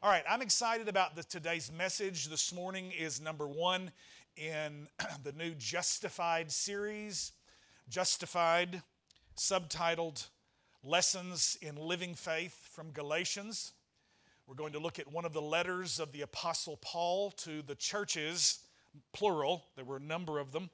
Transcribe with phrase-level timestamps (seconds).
[0.00, 2.28] All right, I'm excited about the, today's message.
[2.28, 3.90] This morning is number one
[4.36, 4.86] in
[5.24, 7.32] the new Justified series.
[7.88, 8.80] Justified,
[9.36, 10.28] subtitled
[10.84, 13.72] Lessons in Living Faith from Galatians.
[14.46, 17.74] We're going to look at one of the letters of the Apostle Paul to the
[17.74, 18.60] churches,
[19.12, 20.70] plural, there were a number of them.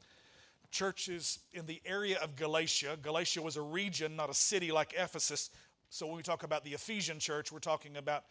[0.71, 2.99] Churches in the area of Galatia.
[3.01, 5.49] Galatia was a region, not a city like Ephesus.
[5.89, 8.25] So when we talk about the Ephesian church, we're talking about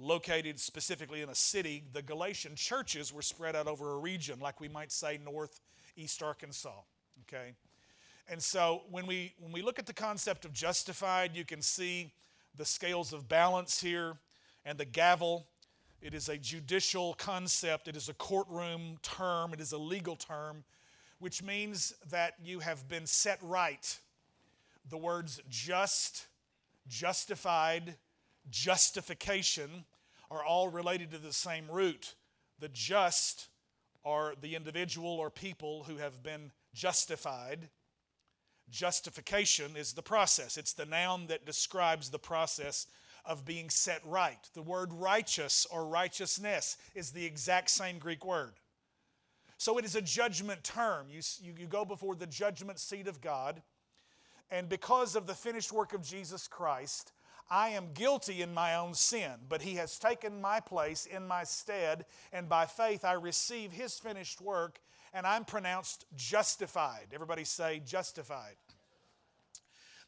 [0.00, 1.84] located specifically in a city.
[1.92, 6.80] The Galatian churches were spread out over a region, like we might say northeast Arkansas.
[7.22, 7.52] Okay?
[8.28, 12.12] And so when we when we look at the concept of justified, you can see
[12.56, 14.16] the scales of balance here
[14.64, 15.46] and the gavel.
[16.00, 20.64] It is a judicial concept, it is a courtroom term, it is a legal term,
[21.18, 23.98] which means that you have been set right.
[24.88, 26.26] The words just
[26.88, 27.96] justified,
[28.50, 29.84] justification
[30.30, 32.14] are all related to the same root.
[32.58, 33.48] The just
[34.04, 37.68] are the individual or people who have been justified.
[38.70, 42.86] Justification is the process, it's the noun that describes the process
[43.24, 44.48] of being set right.
[44.54, 48.54] The word righteous or righteousness is the exact same Greek word.
[49.58, 51.08] So it is a judgment term.
[51.10, 53.60] You, you, you go before the judgment seat of God
[54.50, 57.12] and because of the finished work of Jesus Christ,
[57.50, 61.42] I am guilty in my own sin, but He has taken my place in my
[61.42, 64.80] stead, and by faith I receive His finished work,
[65.12, 67.08] and I'm pronounced justified.
[67.12, 68.54] Everybody say justified.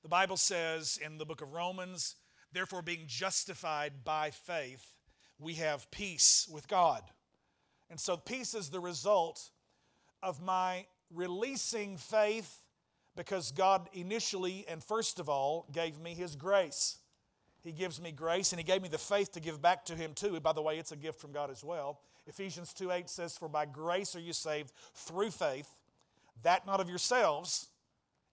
[0.03, 2.15] The Bible says in the book of Romans,
[2.53, 4.95] therefore, being justified by faith,
[5.39, 7.03] we have peace with God.
[7.91, 9.51] And so, peace is the result
[10.23, 12.63] of my releasing faith
[13.17, 16.99] because God initially and first of all gave me His grace.
[17.63, 20.13] He gives me grace and He gave me the faith to give back to Him
[20.15, 20.39] too.
[20.41, 22.01] By the way, it's a gift from God as well.
[22.27, 25.69] Ephesians 2 8 says, For by grace are you saved through faith,
[26.43, 27.69] that not of yourselves.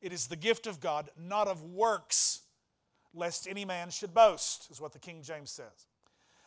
[0.01, 2.41] It is the gift of God, not of works,
[3.13, 5.88] lest any man should boast, is what the King James says.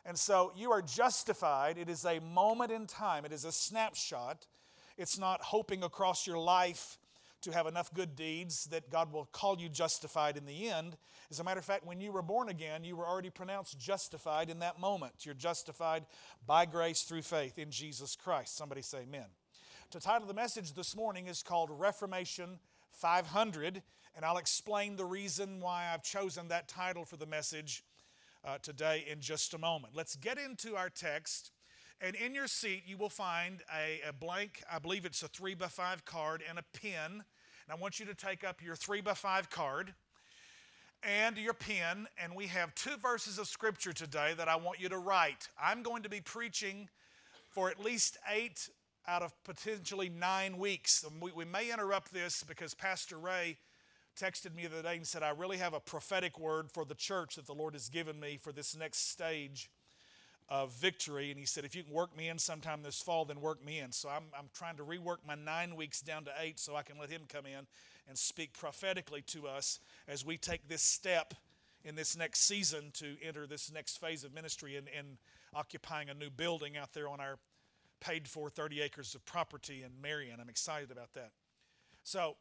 [0.04, 1.76] And so you are justified.
[1.78, 4.46] It is a moment in time, it is a snapshot.
[4.98, 6.98] It's not hoping across your life
[7.42, 10.96] to have enough good deeds that God will call you justified in the end.
[11.30, 14.50] As a matter of fact, when you were born again, you were already pronounced justified
[14.50, 15.24] in that moment.
[15.24, 16.06] You're justified
[16.46, 18.56] by grace through faith in Jesus Christ.
[18.56, 19.26] Somebody say amen.
[19.90, 22.58] The title of the message this morning is called Reformation
[22.92, 23.82] 500,
[24.16, 27.82] and I'll explain the reason why I've chosen that title for the message
[28.44, 29.94] uh, today in just a moment.
[29.94, 31.50] Let's get into our text.
[32.04, 35.54] And in your seat, you will find a, a, blank, I believe it's a three
[35.54, 37.12] by five card, and a pen.
[37.12, 37.22] And
[37.70, 39.94] I want you to take up your three by five card
[41.04, 42.08] and your pen.
[42.20, 45.48] And we have two verses of scripture today that I want you to write.
[45.62, 46.88] I'm going to be preaching
[47.50, 48.68] for at least eight
[49.06, 51.04] out of potentially nine weeks.
[51.20, 53.58] We, we may interrupt this because Pastor Ray
[54.20, 56.96] texted me the other day and said, I really have a prophetic word for the
[56.96, 59.70] church that the Lord has given me for this next stage
[60.52, 61.30] of victory.
[61.30, 63.78] And he said, if you can work me in sometime this fall, then work me
[63.78, 63.90] in.
[63.90, 66.98] So I'm, I'm trying to rework my nine weeks down to eight so I can
[66.98, 67.66] let him come in
[68.06, 71.32] and speak prophetically to us as we take this step
[71.86, 75.16] in this next season to enter this next phase of ministry and, and
[75.54, 77.38] occupying a new building out there on our
[78.00, 80.36] paid for 30 acres of property in Marion.
[80.38, 81.30] I'm excited about that.
[82.04, 82.36] So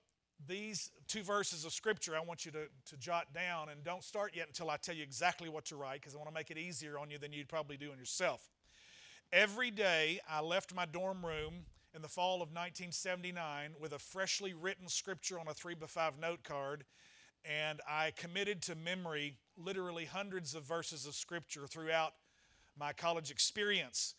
[0.47, 4.33] these two verses of scripture I want you to, to jot down, and don't start
[4.35, 6.57] yet until I tell you exactly what to write because I want to make it
[6.57, 8.49] easier on you than you'd probably do on yourself.
[9.31, 11.65] Every day I left my dorm room
[11.95, 16.19] in the fall of 1979 with a freshly written scripture on a 3 by 5
[16.19, 16.83] note card,
[17.43, 22.13] and I committed to memory literally hundreds of verses of scripture throughout
[22.77, 24.15] my college experience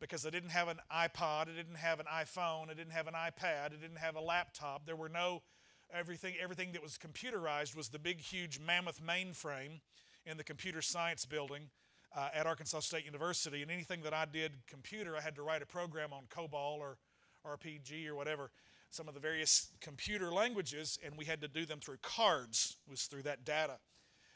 [0.00, 3.14] because I didn't have an iPod, I didn't have an iPhone, I didn't have an
[3.14, 4.86] iPad, I didn't have a laptop.
[4.86, 5.42] There were no
[5.92, 9.80] everything, everything that was computerized was the big, huge mammoth mainframe
[10.24, 11.70] in the computer science building
[12.16, 13.62] uh, at Arkansas State University.
[13.62, 16.98] And anything that I did computer, I had to write a program on COBOL or
[17.46, 18.50] RPG or whatever,
[18.90, 23.02] some of the various computer languages, and we had to do them through cards, was
[23.04, 23.78] through that data.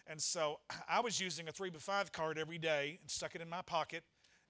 [0.06, 3.40] And so I was using a 3 by 5 card every day and stuck it
[3.40, 4.04] in my pocket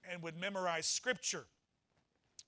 [0.09, 1.45] and would memorize scripture.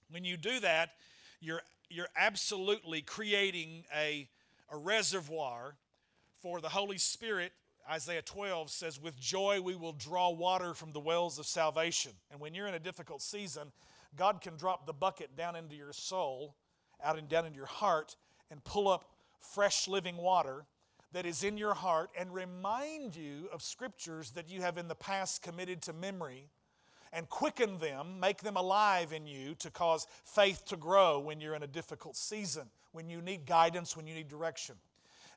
[0.09, 0.91] When you do that,
[1.39, 4.27] you're, you're absolutely creating a
[4.73, 5.75] a reservoir
[6.41, 7.53] for the Holy Spirit.
[7.89, 12.11] Isaiah 12 says, With joy we will draw water from the wells of salvation.
[12.31, 13.71] And when you're in a difficult season,
[14.15, 16.55] God can drop the bucket down into your soul,
[17.03, 18.15] out and down into your heart,
[18.49, 19.05] and pull up
[19.39, 20.65] fresh living water
[21.11, 24.95] that is in your heart and remind you of scriptures that you have in the
[24.95, 26.49] past committed to memory
[27.13, 31.55] and quicken them, make them alive in you to cause faith to grow when you're
[31.55, 34.75] in a difficult season, when you need guidance, when you need direction.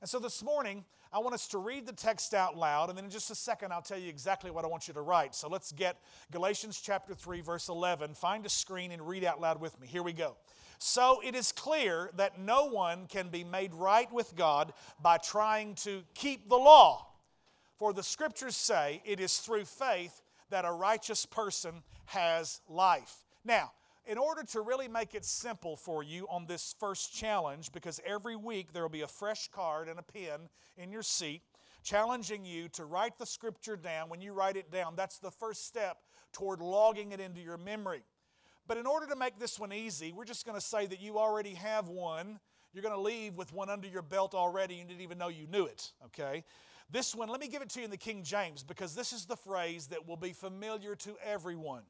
[0.00, 3.06] And so this morning, I want us to read the text out loud, and then
[3.06, 5.34] in just a second, I'll tell you exactly what I want you to write.
[5.34, 5.98] So let's get
[6.32, 8.14] Galatians chapter 3, verse 11.
[8.14, 9.86] Find a screen and read out loud with me.
[9.86, 10.36] Here we go.
[10.78, 15.74] So it is clear that no one can be made right with God by trying
[15.76, 17.06] to keep the law.
[17.78, 23.24] For the scriptures say it is through faith that a righteous person has life.
[23.44, 23.72] Now,
[24.06, 28.36] in order to really make it simple for you on this first challenge, because every
[28.36, 31.42] week there will be a fresh card and a pen in your seat
[31.82, 34.08] challenging you to write the scripture down.
[34.08, 35.98] When you write it down, that's the first step
[36.32, 38.02] toward logging it into your memory.
[38.66, 41.18] But in order to make this one easy, we're just going to say that you
[41.18, 42.40] already have one.
[42.72, 44.74] You're going to leave with one under your belt already.
[44.74, 46.44] You didn't even know you knew it, okay?
[46.88, 49.26] This one, let me give it to you in the King James because this is
[49.26, 51.82] the phrase that will be familiar to everyone.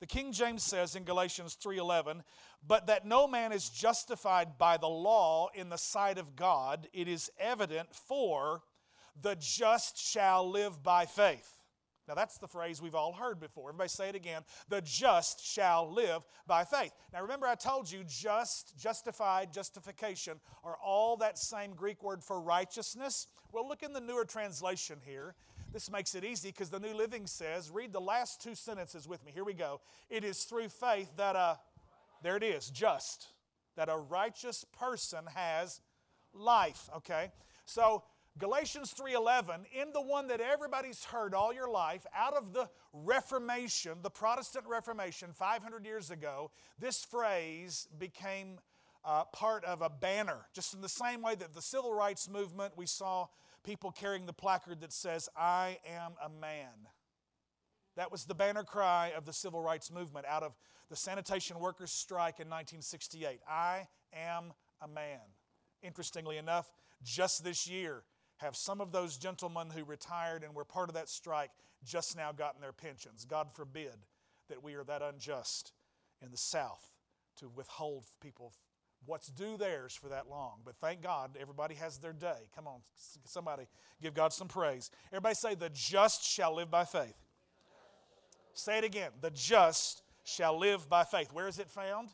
[0.00, 2.24] The King James says in Galatians 3:11,
[2.62, 7.08] "But that no man is justified by the law in the sight of God, it
[7.08, 8.64] is evident for
[9.16, 11.63] the just shall live by faith."
[12.06, 13.70] Now, that's the phrase we've all heard before.
[13.70, 14.42] Everybody say it again.
[14.68, 16.92] The just shall live by faith.
[17.12, 22.40] Now, remember, I told you just, justified, justification are all that same Greek word for
[22.40, 23.26] righteousness.
[23.52, 25.34] Well, look in the newer translation here.
[25.72, 29.24] This makes it easy because the New Living says, read the last two sentences with
[29.24, 29.32] me.
[29.32, 29.80] Here we go.
[30.10, 31.58] It is through faith that a,
[32.22, 33.28] there it is, just,
[33.76, 35.80] that a righteous person has
[36.32, 36.88] life.
[36.96, 37.32] Okay?
[37.64, 38.04] So,
[38.36, 44.02] Galatians 3:11 in the one that everybody's heard all your life out of the Reformation,
[44.02, 48.58] the Protestant Reformation 500 years ago, this phrase became
[49.04, 50.46] uh, part of a banner.
[50.52, 53.28] Just in the same way that the civil rights movement, we saw
[53.62, 56.88] people carrying the placard that says, "I am a man."
[57.94, 60.56] That was the banner cry of the civil rights movement out of
[60.88, 63.40] the sanitation workers' strike in 1968.
[63.48, 65.20] I am a man.
[65.82, 66.72] Interestingly enough,
[67.02, 68.02] just this year,
[68.38, 71.50] have some of those gentlemen who retired and were part of that strike
[71.84, 73.24] just now gotten their pensions.
[73.24, 73.94] God forbid
[74.48, 75.72] that we are that unjust
[76.22, 76.90] in the South
[77.36, 78.52] to withhold people
[79.06, 80.60] what's due theirs for that long.
[80.64, 82.48] But thank God everybody has their day.
[82.54, 82.80] Come on,
[83.24, 83.64] somebody
[84.02, 84.90] give God some praise.
[85.12, 87.16] Everybody say, The just shall live by faith.
[88.54, 89.10] Say it again.
[89.20, 91.32] The just shall live by faith.
[91.32, 92.10] Where is it found?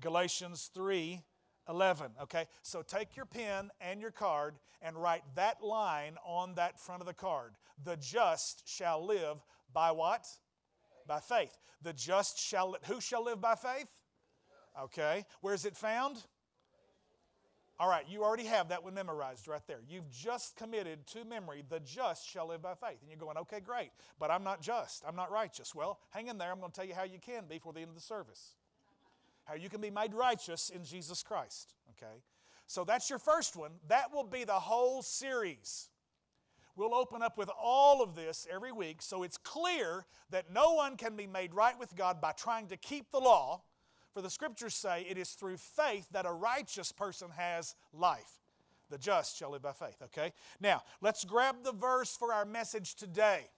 [0.00, 1.22] Galatians 3
[1.68, 2.12] 11.
[2.22, 7.00] Okay, so take your pen and your card and write that line on that front
[7.00, 7.52] of the card.
[7.82, 9.38] The just shall live
[9.72, 10.26] by what?
[11.06, 11.56] By faith.
[11.82, 13.88] The just shall, who shall live by faith?
[14.80, 16.18] Okay, where's it found?
[17.78, 19.80] All right, you already have that one memorized right there.
[19.88, 22.98] You've just committed to memory, the just shall live by faith.
[23.00, 25.74] And you're going, okay, great, but I'm not just, I'm not righteous.
[25.74, 27.80] Well, hang in there, I'm going to tell you how you can be for the
[27.80, 28.54] end of the service
[29.44, 31.74] how you can be made righteous in Jesus Christ.
[31.90, 32.14] Okay?
[32.66, 33.72] So that's your first one.
[33.88, 35.90] That will be the whole series.
[36.76, 40.96] We'll open up with all of this every week so it's clear that no one
[40.96, 43.62] can be made right with God by trying to keep the law.
[44.12, 48.40] For the scriptures say it is through faith that a righteous person has life.
[48.90, 50.32] The just shall live by faith, okay?
[50.60, 53.48] Now, let's grab the verse for our message today.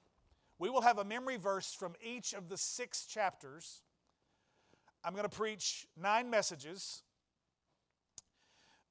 [0.58, 3.82] We will have a memory verse from each of the six chapters
[5.06, 7.04] I'm going to preach nine messages.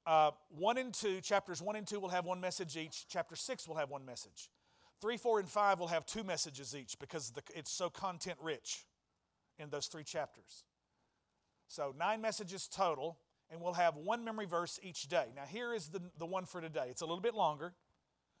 [0.06, 3.06] Uh, one and two, chapters one and two will have one message each.
[3.06, 4.48] Chapter six will have one message.
[5.02, 8.86] Three, four, and five will have two messages each because the, it's so content rich
[9.58, 10.64] in those three chapters.
[11.68, 13.18] So, nine messages total,
[13.50, 15.26] and we'll have one memory verse each day.
[15.36, 16.86] Now, here is the, the one for today.
[16.88, 17.74] It's a little bit longer,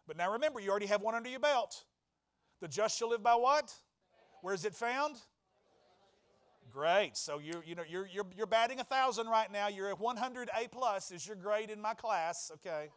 [0.06, 1.84] but now remember, you already have one under your belt.
[2.62, 3.74] The just shall live by what?
[4.40, 5.16] Where is it found?
[6.76, 7.16] Great.
[7.16, 9.68] So you you know you're you're you're batting a thousand right now.
[9.68, 12.50] You're at 100 A plus is your grade in my class.
[12.52, 12.90] Okay.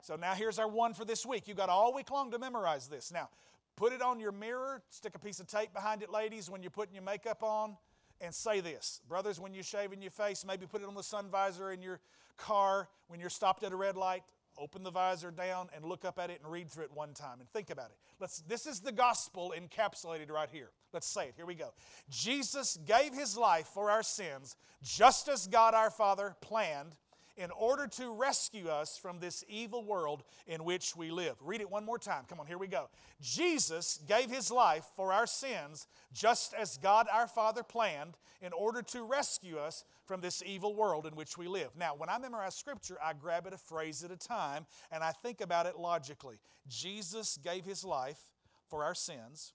[0.00, 1.46] So now here's our one for this week.
[1.46, 3.12] You got all week long to memorize this.
[3.12, 3.28] Now,
[3.76, 4.80] put it on your mirror.
[4.88, 7.76] Stick a piece of tape behind it, ladies, when you're putting your makeup on,
[8.22, 9.38] and say this, brothers.
[9.38, 12.00] When you're shaving your face, maybe put it on the sun visor in your
[12.38, 14.22] car when you're stopped at a red light
[14.58, 17.40] open the visor down and look up at it and read through it one time
[17.40, 17.96] and think about it.
[18.20, 20.70] Let's, this is the gospel encapsulated right here.
[20.92, 21.34] Let's say it.
[21.36, 21.72] Here we go.
[22.08, 26.96] Jesus gave his life for our sins, just as God our Father planned
[27.36, 31.36] in order to rescue us from this evil world in which we live.
[31.40, 32.24] Read it one more time.
[32.28, 32.88] Come on, here we go.
[33.20, 38.82] Jesus gave his life for our sins, just as God our Father planned, in order
[38.82, 41.70] to rescue us from this evil world in which we live.
[41.76, 45.12] Now, when I memorize Scripture, I grab it a phrase at a time and I
[45.12, 46.38] think about it logically.
[46.68, 48.20] Jesus gave his life
[48.68, 49.52] for our sins,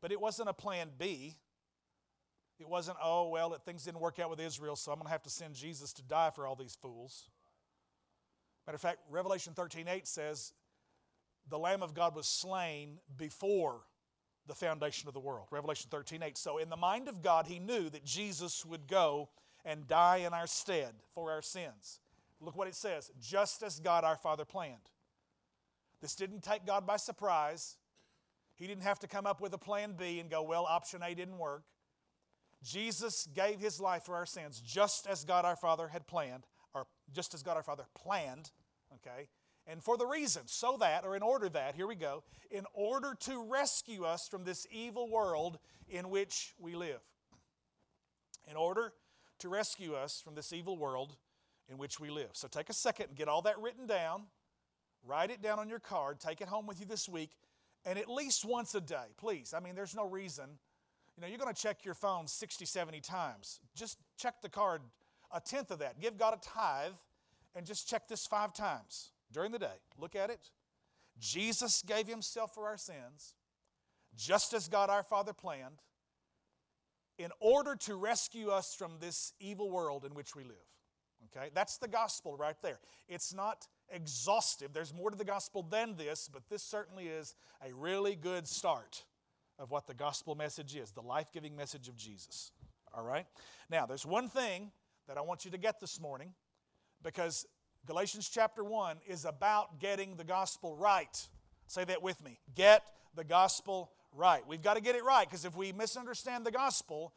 [0.00, 1.36] But it wasn't a plan B.
[2.62, 5.22] It wasn't, oh, well, things didn't work out with Israel, so I'm going to have
[5.24, 7.28] to send Jesus to die for all these fools.
[8.66, 10.52] Matter of fact, Revelation 13 8 says,
[11.48, 13.80] the Lamb of God was slain before
[14.46, 15.48] the foundation of the world.
[15.50, 16.38] Revelation 13 8.
[16.38, 19.28] So, in the mind of God, He knew that Jesus would go
[19.64, 22.00] and die in our stead for our sins.
[22.40, 24.90] Look what it says just as God our Father planned.
[26.00, 27.76] This didn't take God by surprise.
[28.54, 31.14] He didn't have to come up with a plan B and go, well, option A
[31.14, 31.64] didn't work.
[32.62, 36.86] Jesus gave his life for our sins just as God our Father had planned, or
[37.12, 38.50] just as God our Father planned,
[38.94, 39.28] okay?
[39.66, 43.16] And for the reason, so that, or in order that, here we go, in order
[43.20, 47.00] to rescue us from this evil world in which we live.
[48.50, 48.92] In order
[49.38, 51.16] to rescue us from this evil world
[51.68, 52.30] in which we live.
[52.32, 54.24] So take a second and get all that written down.
[55.04, 56.20] Write it down on your card.
[56.20, 57.30] Take it home with you this week.
[57.84, 59.54] And at least once a day, please.
[59.56, 60.58] I mean, there's no reason.
[61.22, 63.60] You know, you're going to check your phone 60, 70 times.
[63.76, 64.80] Just check the card
[65.32, 66.00] a tenth of that.
[66.00, 66.94] Give God a tithe
[67.54, 69.78] and just check this five times during the day.
[69.96, 70.50] Look at it.
[71.20, 73.36] Jesus gave himself for our sins,
[74.16, 75.78] just as God our Father planned,
[77.18, 80.56] in order to rescue us from this evil world in which we live.
[81.26, 81.50] Okay?
[81.54, 82.80] That's the gospel right there.
[83.06, 84.72] It's not exhaustive.
[84.72, 89.04] There's more to the gospel than this, but this certainly is a really good start
[89.58, 92.52] of what the gospel message is the life giving message of Jesus.
[92.94, 93.26] All right?
[93.70, 94.70] Now, there's one thing
[95.08, 96.34] that I want you to get this morning
[97.02, 97.46] because
[97.86, 101.28] Galatians chapter 1 is about getting the gospel right.
[101.66, 102.38] Say that with me.
[102.54, 102.82] Get
[103.14, 104.46] the gospel right.
[104.46, 107.12] We've got to get it right because if we misunderstand the gospel,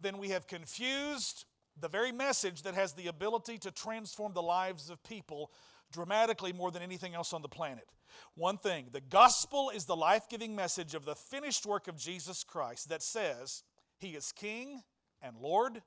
[0.00, 1.44] then we have confused
[1.80, 5.50] the very message that has the ability to transform the lives of people
[5.92, 7.88] dramatically more than anything else on the planet.
[8.34, 12.44] One thing the gospel is the life giving message of the finished work of Jesus
[12.44, 13.62] Christ that says
[13.98, 14.82] he is King
[15.20, 15.82] and Lord,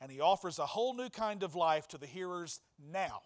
[0.00, 3.20] and he offers a whole new kind of life to the hearers now.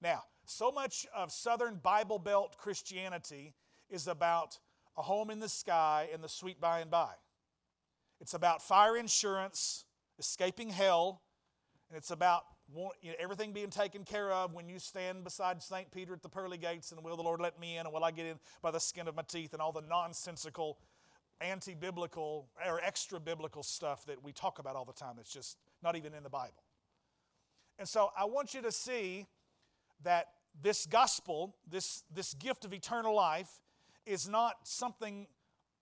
[0.00, 3.54] Now, so much of Southern Bible Belt Christianity
[3.90, 4.58] is about
[4.96, 7.12] a home in the sky and the sweet by and by.
[8.20, 9.84] It's about fire insurance,
[10.18, 11.22] escaping hell,
[11.88, 15.90] and it's about you know, everything being taken care of when you stand beside St.
[15.90, 18.10] Peter at the pearly gates and will the Lord let me in and will I
[18.10, 20.78] get in by the skin of my teeth and all the nonsensical,
[21.40, 25.58] anti biblical, or extra biblical stuff that we talk about all the time that's just
[25.82, 26.62] not even in the Bible.
[27.78, 29.26] And so I want you to see
[30.02, 30.28] that
[30.60, 33.60] this gospel, this, this gift of eternal life,
[34.06, 35.26] is not something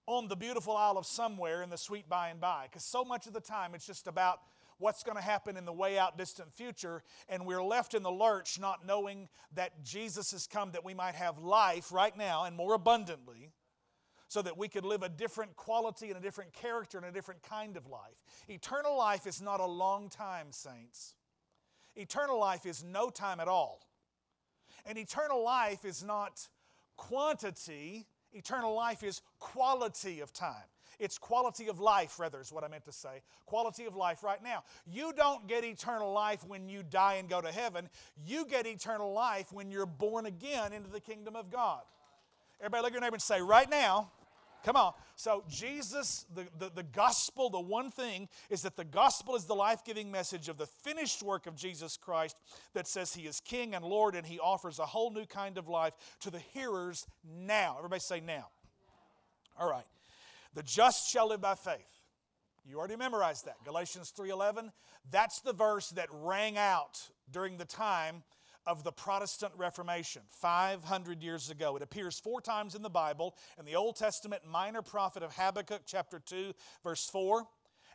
[0.06, 2.66] on the beautiful Isle of somewhere in the sweet by and by.
[2.68, 4.40] Because so much of the time it's just about
[4.78, 8.10] what's going to happen in the way out distant future, and we're left in the
[8.10, 12.56] lurch not knowing that Jesus has come that we might have life right now and
[12.56, 13.50] more abundantly.
[14.28, 17.42] So that we could live a different quality and a different character and a different
[17.42, 18.24] kind of life.
[18.48, 21.14] Eternal life is not a long time, saints.
[21.94, 23.86] Eternal life is no time at all.
[24.86, 26.48] And eternal life is not
[26.96, 30.68] quantity, eternal life is quality of time.
[30.98, 33.22] It's quality of life, rather, is what I meant to say.
[33.46, 34.64] Quality of life right now.
[34.86, 37.88] You don't get eternal life when you die and go to heaven.
[38.24, 41.82] You get eternal life when you're born again into the kingdom of God.
[42.60, 44.10] Everybody look at your neighbor and say, right now,
[44.64, 44.94] Come on.
[45.14, 49.54] So, Jesus, the, the, the, gospel, the one thing is that the gospel is the
[49.54, 52.34] life giving message of the finished work of Jesus Christ
[52.72, 55.68] that says he is King and Lord and he offers a whole new kind of
[55.68, 57.76] life to the hearers now.
[57.76, 58.48] Everybody say now.
[59.58, 59.84] All right.
[60.54, 62.00] The just shall live by faith.
[62.64, 63.62] You already memorized that.
[63.64, 64.72] Galatians 3:11.
[65.10, 68.24] That's the verse that rang out during the time
[68.66, 71.76] of the Protestant Reformation 500 years ago.
[71.76, 75.82] It appears four times in the Bible in the Old Testament minor prophet of Habakkuk
[75.84, 77.46] chapter 2 verse 4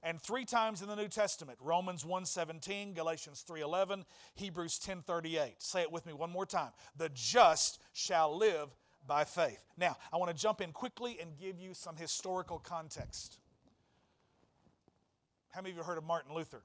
[0.03, 5.61] and three times in the New Testament Romans 1:17, Galatians 3:11, Hebrews 10:38.
[5.61, 6.73] Say it with me one more time.
[6.95, 8.69] The just shall live
[9.09, 9.65] by faith.
[9.75, 13.39] Now, I want to jump in quickly and give you some historical context.
[15.49, 16.61] How many of you heard of Martin Luther?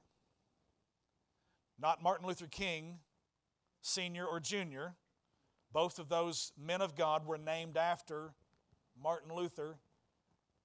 [1.81, 2.99] Not Martin Luther King,
[3.81, 4.93] senior or junior.
[5.73, 8.35] Both of those men of God were named after
[9.01, 9.77] Martin Luther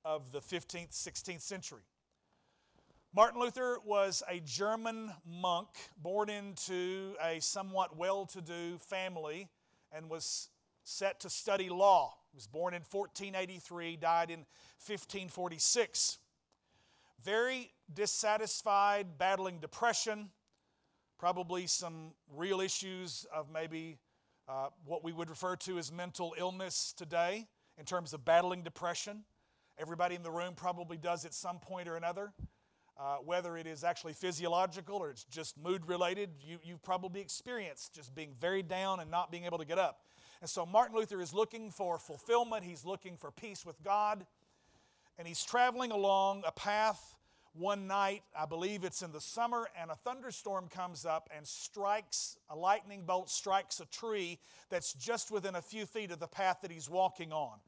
[0.05, 1.83] of the 15th, 16th century.
[3.15, 9.49] Martin Luther was a German monk born into a somewhat well to do family
[9.91, 10.51] and was
[10.91, 12.15] set to study law.
[12.33, 14.41] He was born in 1483, died in
[14.87, 16.19] 1546.
[17.25, 20.31] Very dissatisfied, battling depression,
[21.19, 23.99] probably some real issues of maybe
[24.49, 27.47] uh, what we would refer to as mental illness today
[27.79, 29.25] in terms of battling depression
[29.81, 32.35] Everybody in the room probably does at some point or another.
[32.99, 37.95] Uh, whether it is actually physiological or it's just mood related, you, you've probably experienced
[37.95, 40.03] just being very down and not being able to get up.
[40.41, 44.27] And so Martin Luther is looking for fulfillment, he's looking for peace with God,
[45.19, 47.17] and he's traveling along a path
[47.53, 52.37] one night, I believe it's in the summer, and a thunderstorm comes up and strikes,
[52.49, 56.59] a lightning bolt strikes a tree that's just within a few feet of the path
[56.63, 57.59] that he's walking on.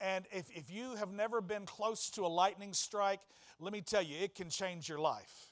[0.00, 3.20] And if, if you have never been close to a lightning strike,
[3.58, 5.48] let me tell you, it can change your life.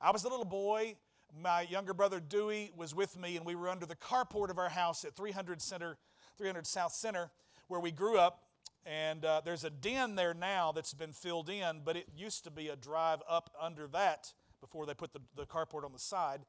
[0.00, 0.96] I was a little boy.
[1.42, 4.68] My younger brother Dewey was with me, and we were under the carport of our
[4.68, 5.96] house at 300 Center,
[6.38, 7.30] 300 South Center,
[7.66, 8.44] where we grew up.
[8.86, 12.50] And uh, there's a den there now that's been filled in, but it used to
[12.50, 16.40] be a drive up under that before they put the, the carport on the side.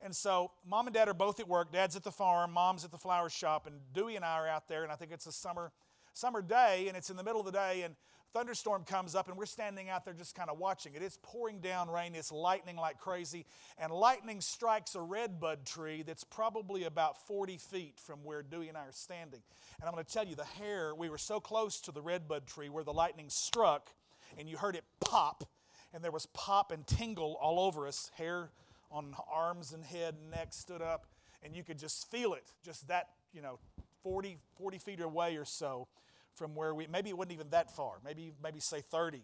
[0.00, 1.72] And so mom and dad are both at work.
[1.72, 4.68] Dad's at the farm, mom's at the flower shop, and Dewey and I are out
[4.68, 5.72] there, and I think it's a summer,
[6.14, 7.94] summer day, and it's in the middle of the day, and
[8.32, 11.02] thunderstorm comes up and we're standing out there just kind of watching it.
[11.02, 13.46] It's pouring down rain, it's lightning like crazy,
[13.78, 18.76] and lightning strikes a redbud tree that's probably about 40 feet from where Dewey and
[18.76, 19.40] I are standing.
[19.80, 22.46] And I'm going to tell you, the hair, we were so close to the redbud
[22.46, 23.90] tree where the lightning struck,
[24.38, 25.44] and you heard it pop,
[25.92, 28.10] and there was pop and tingle all over us.
[28.16, 28.50] Hair
[28.90, 31.06] on arms and head and neck stood up,
[31.42, 33.58] and you could just feel it, just that, you know,
[34.02, 35.88] 40, 40 feet away or so
[36.34, 39.22] from where we, maybe it wasn't even that far, maybe, maybe say 30.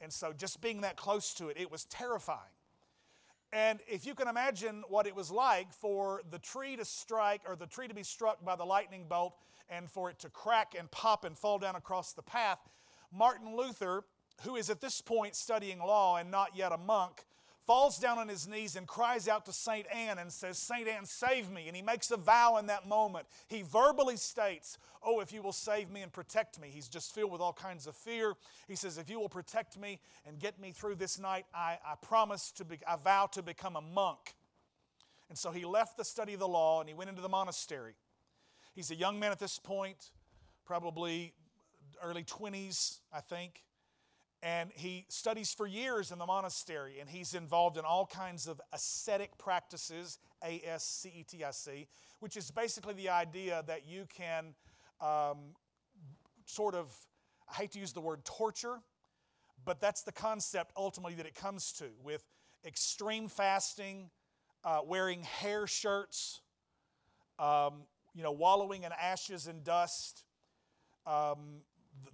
[0.00, 2.40] And so just being that close to it, it was terrifying.
[3.52, 7.56] And if you can imagine what it was like for the tree to strike or
[7.56, 9.34] the tree to be struck by the lightning bolt
[9.68, 12.58] and for it to crack and pop and fall down across the path,
[13.12, 14.04] Martin Luther,
[14.42, 17.24] who is at this point studying law and not yet a monk,
[17.66, 19.86] falls down on his knees and cries out to St.
[19.92, 20.86] Anne and says, St.
[20.86, 21.66] Anne, save me.
[21.66, 23.26] And he makes a vow in that moment.
[23.48, 26.68] He verbally states, Oh, if you will save me and protect me.
[26.72, 28.34] He's just filled with all kinds of fear.
[28.66, 31.94] He says, If you will protect me and get me through this night, I, I
[32.00, 34.34] promise to be, I vow to become a monk.
[35.28, 37.94] And so he left the study of the law and he went into the monastery.
[38.74, 40.10] He's a young man at this point,
[40.64, 41.32] probably
[42.02, 43.62] early 20s, I think.
[44.42, 48.60] And he studies for years in the monastery, and he's involved in all kinds of
[48.72, 51.88] ascetic practices, A S C E T I C,
[52.20, 54.54] which is basically the idea that you can
[55.00, 55.54] um,
[56.44, 56.94] sort of,
[57.50, 58.80] I hate to use the word torture,
[59.64, 62.22] but that's the concept ultimately that it comes to with
[62.64, 64.10] extreme fasting,
[64.64, 66.40] uh, wearing hair shirts,
[67.38, 70.24] um, you know, wallowing in ashes and dust.
[71.06, 71.62] Um,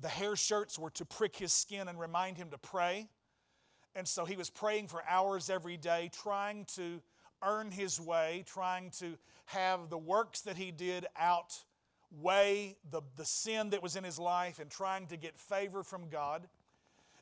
[0.00, 3.08] the hair shirts were to prick his skin and remind him to pray.
[3.94, 7.00] And so he was praying for hours every day, trying to
[7.42, 9.16] earn his way, trying to
[9.46, 14.58] have the works that he did outweigh the, the sin that was in his life
[14.58, 16.48] and trying to get favor from God.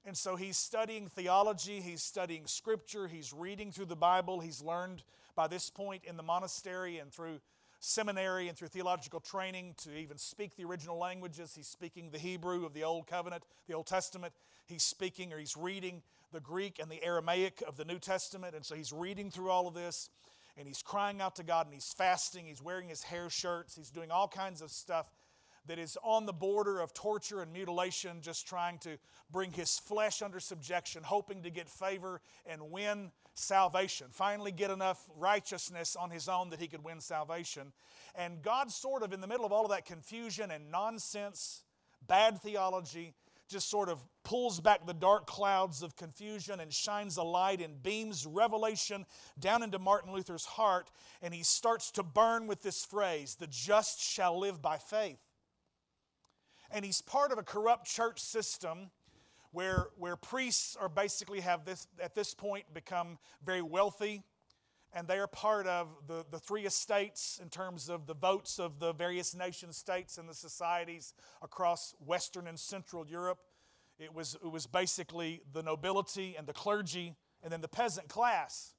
[0.06, 4.40] And so he's studying theology, he's studying scripture, he's reading through the Bible.
[4.40, 5.02] He's learned
[5.34, 7.40] by this point in the monastery and through
[7.80, 11.54] seminary and through theological training to even speak the original languages.
[11.56, 14.34] He's speaking the Hebrew of the Old Covenant, the Old Testament.
[14.66, 18.54] He's speaking or he's reading the Greek and the Aramaic of the New Testament.
[18.54, 20.10] And so he's reading through all of this
[20.56, 22.46] and he's crying out to God and he's fasting.
[22.46, 23.76] He's wearing his hair shirts.
[23.76, 25.06] He's doing all kinds of stuff
[25.66, 28.96] that is on the border of torture and mutilation, just trying to
[29.30, 34.08] bring his flesh under subjection, hoping to get favor and win salvation.
[34.10, 37.72] Finally, get enough righteousness on his own that he could win salvation.
[38.14, 41.62] And God, sort of in the middle of all of that confusion and nonsense,
[42.06, 43.14] bad theology,
[43.48, 47.82] just sort of pulls back the dark clouds of confusion and shines a light and
[47.82, 49.04] beams revelation
[49.38, 50.88] down into Martin Luther's heart.
[51.20, 55.18] And he starts to burn with this phrase the just shall live by faith.
[56.70, 58.90] And he's part of a corrupt church system
[59.52, 64.22] where, where priests are basically have this at this point become very wealthy
[64.92, 68.80] and they are part of the, the three estates in terms of the votes of
[68.80, 73.38] the various nation states and the societies across Western and Central Europe.
[73.98, 78.74] It was, it was basically the nobility and the clergy and then the peasant class.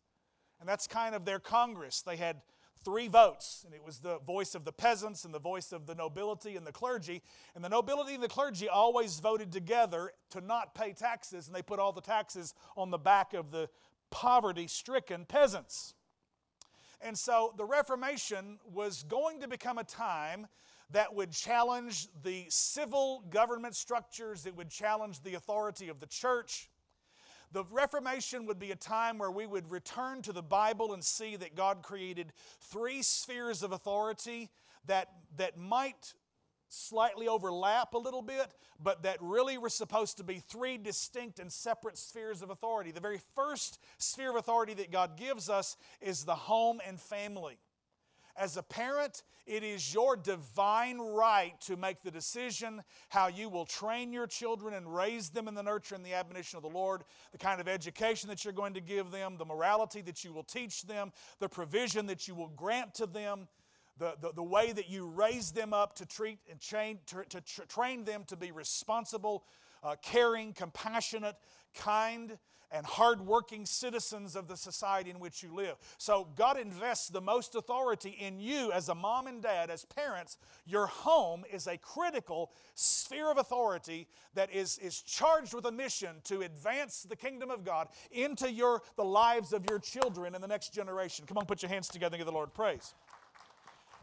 [0.60, 2.01] And that's kind of their Congress.
[2.01, 2.41] They had
[2.84, 5.96] three votes, and it was the voice of the peasants and the voice of the
[5.96, 7.22] nobility and the clergy.
[7.56, 11.62] And the nobility and the clergy always voted together to not pay taxes, and they
[11.62, 13.70] put all the taxes on the back of the
[14.10, 15.94] poverty stricken peasants.
[17.02, 20.48] And so the Reformation was going to become a time
[20.91, 26.70] that would challenge the civil government structures, it would challenge the authority of the church.
[27.51, 31.35] The Reformation would be a time where we would return to the Bible and see
[31.35, 34.49] that God created three spheres of authority
[34.85, 36.13] that, that might
[36.69, 41.51] slightly overlap a little bit, but that really were supposed to be three distinct and
[41.51, 42.91] separate spheres of authority.
[42.91, 47.57] The very first sphere of authority that God gives us is the home and family.
[48.38, 53.65] As a parent, it is your divine right to make the decision how you will
[53.65, 57.04] train your children and raise them in the nurture and the admonition of the Lord,
[57.32, 60.44] the kind of education that you're going to give them, the morality that you will
[60.44, 63.48] teach them, the provision that you will grant to them
[63.98, 67.41] the, the, the way that you raise them up to treat and train, to, to
[67.41, 69.44] tra- train them to be responsible,
[69.84, 71.36] uh, caring, compassionate,
[71.76, 72.38] kind,
[72.71, 75.75] and hardworking citizens of the society in which you live.
[75.97, 80.38] So God invests the most authority in you as a mom and dad, as parents.
[80.65, 86.17] Your home is a critical sphere of authority that is, is charged with a mission
[86.25, 90.47] to advance the kingdom of God into your, the lives of your children in the
[90.47, 91.25] next generation.
[91.25, 92.93] Come on, put your hands together and give the Lord praise.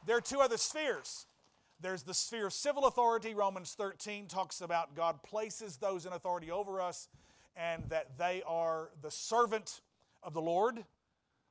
[0.06, 1.26] There are two other spheres.
[1.80, 3.34] There's the sphere of civil authority.
[3.34, 7.08] Romans 13 talks about God places those in authority over us
[7.58, 9.80] and that they are the servant
[10.22, 10.84] of the Lord,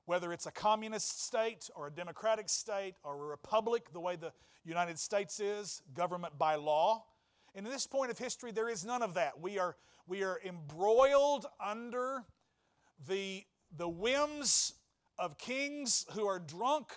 [0.05, 4.31] whether it's a communist state or a democratic state or a republic, the way the
[4.63, 7.03] United States is, government by law.
[7.53, 9.41] And in this point of history, there is none of that.
[9.41, 9.75] We are,
[10.07, 12.23] we are embroiled under
[13.05, 13.43] the,
[13.75, 14.73] the whims
[15.19, 16.93] of kings who are drunk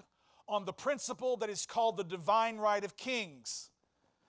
[0.47, 3.71] on the principle that is called the divine right of kings.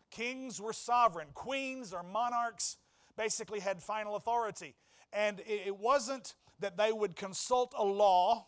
[0.10, 2.78] Kings were sovereign, queens or monarchs
[3.18, 4.76] basically had final authority.
[5.14, 8.48] And it wasn't that they would consult a law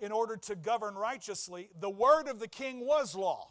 [0.00, 3.48] in order to govern righteously, the word of the king was law.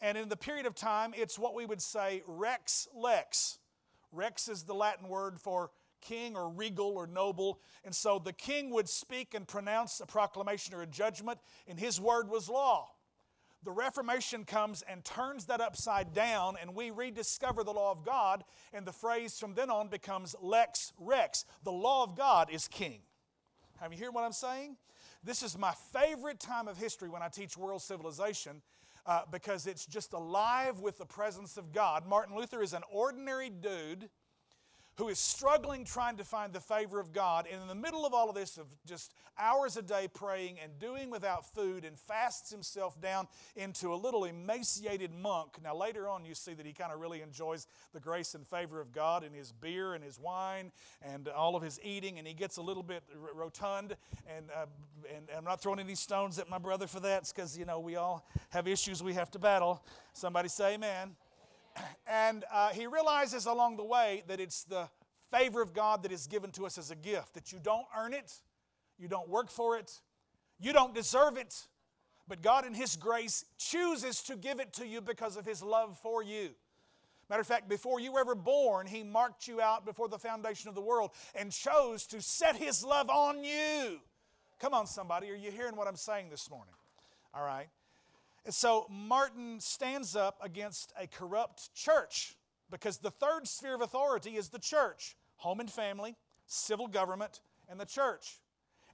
[0.00, 3.58] And in the period of time, it's what we would say rex lex.
[4.12, 7.60] Rex is the Latin word for king or regal or noble.
[7.84, 12.00] And so the king would speak and pronounce a proclamation or a judgment, and his
[12.00, 12.90] word was law.
[13.66, 18.44] The Reformation comes and turns that upside down, and we rediscover the law of God,
[18.72, 21.44] and the phrase from then on becomes lex rex.
[21.64, 23.00] The law of God is king.
[23.80, 24.76] Have you heard what I'm saying?
[25.24, 28.62] This is my favorite time of history when I teach world civilization
[29.04, 32.06] uh, because it's just alive with the presence of God.
[32.06, 34.10] Martin Luther is an ordinary dude
[34.96, 38.14] who is struggling trying to find the favor of God, and in the middle of
[38.14, 42.50] all of this, of just hours a day praying and doing without food, and fasts
[42.50, 45.58] himself down into a little emaciated monk.
[45.62, 48.80] Now, later on, you see that he kind of really enjoys the grace and favor
[48.80, 52.32] of God in his beer and his wine and all of his eating, and he
[52.32, 53.02] gets a little bit
[53.34, 53.96] rotund.
[54.34, 54.64] And, uh,
[55.14, 57.80] and, and I'm not throwing any stones at my brother for that, because, you know,
[57.80, 59.84] we all have issues we have to battle.
[60.14, 61.16] Somebody say amen.
[62.06, 64.88] And uh, he realizes along the way that it's the
[65.30, 68.14] favor of God that is given to us as a gift, that you don't earn
[68.14, 68.32] it,
[68.98, 70.00] you don't work for it,
[70.60, 71.66] you don't deserve it,
[72.28, 75.98] but God in His grace chooses to give it to you because of His love
[75.98, 76.50] for you.
[77.28, 80.68] Matter of fact, before you were ever born, He marked you out before the foundation
[80.68, 83.98] of the world and chose to set His love on you.
[84.60, 86.74] Come on, somebody, are you hearing what I'm saying this morning?
[87.34, 87.68] All right.
[88.46, 92.36] And so Martin stands up against a corrupt church
[92.70, 97.78] because the third sphere of authority is the church home and family, civil government, and
[97.78, 98.38] the church.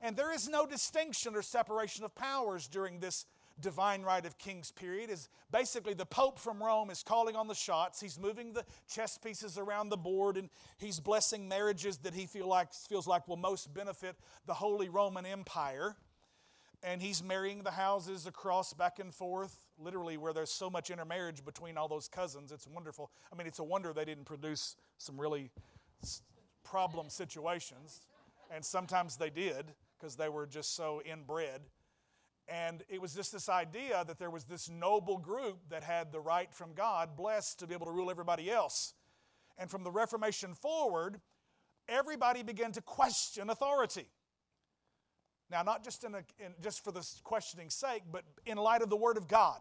[0.00, 3.26] And there is no distinction or separation of powers during this
[3.60, 5.10] divine right of kings period.
[5.10, 8.00] Is basically the pope from rome is calling on the shots.
[8.00, 12.48] He's moving the chess pieces around the board and he's blessing marriages that he feel
[12.48, 15.94] like, feels like will most benefit the holy roman empire
[16.82, 21.44] and he's marrying the houses across back and forth, literally, where there's so much intermarriage
[21.44, 22.50] between all those cousins.
[22.50, 23.10] It's wonderful.
[23.32, 25.50] I mean, it's a wonder they didn't produce some really
[26.64, 28.00] problem situations.
[28.50, 29.66] And sometimes they did
[29.98, 31.60] because they were just so inbred.
[32.48, 36.20] And it was just this idea that there was this noble group that had the
[36.20, 38.94] right from God, blessed to be able to rule everybody else.
[39.56, 41.20] And from the Reformation forward,
[41.88, 44.08] everybody began to question authority.
[45.52, 48.88] Now, not just, in, a, in just for the questioning's sake, but in light of
[48.88, 49.60] the Word of God.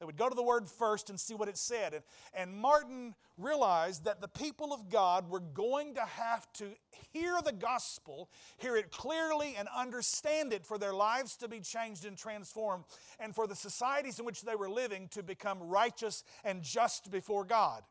[0.00, 1.92] They would go to the Word first and see what it said.
[1.92, 2.02] And,
[2.32, 6.70] and Martin realized that the people of God were going to have to
[7.12, 12.06] hear the gospel, hear it clearly, and understand it for their lives to be changed
[12.06, 12.84] and transformed,
[13.18, 17.44] and for the societies in which they were living to become righteous and just before
[17.44, 17.82] God.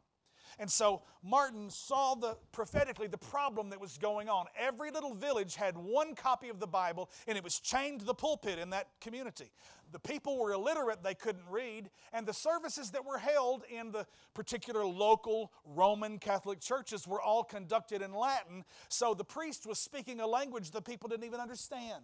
[0.57, 4.45] And so Martin saw the prophetically the problem that was going on.
[4.57, 8.13] Every little village had one copy of the Bible and it was chained to the
[8.13, 9.51] pulpit in that community.
[9.91, 14.05] The people were illiterate, they couldn't read, and the services that were held in the
[14.33, 20.19] particular local Roman Catholic churches were all conducted in Latin, so the priest was speaking
[20.19, 22.03] a language the people didn't even understand.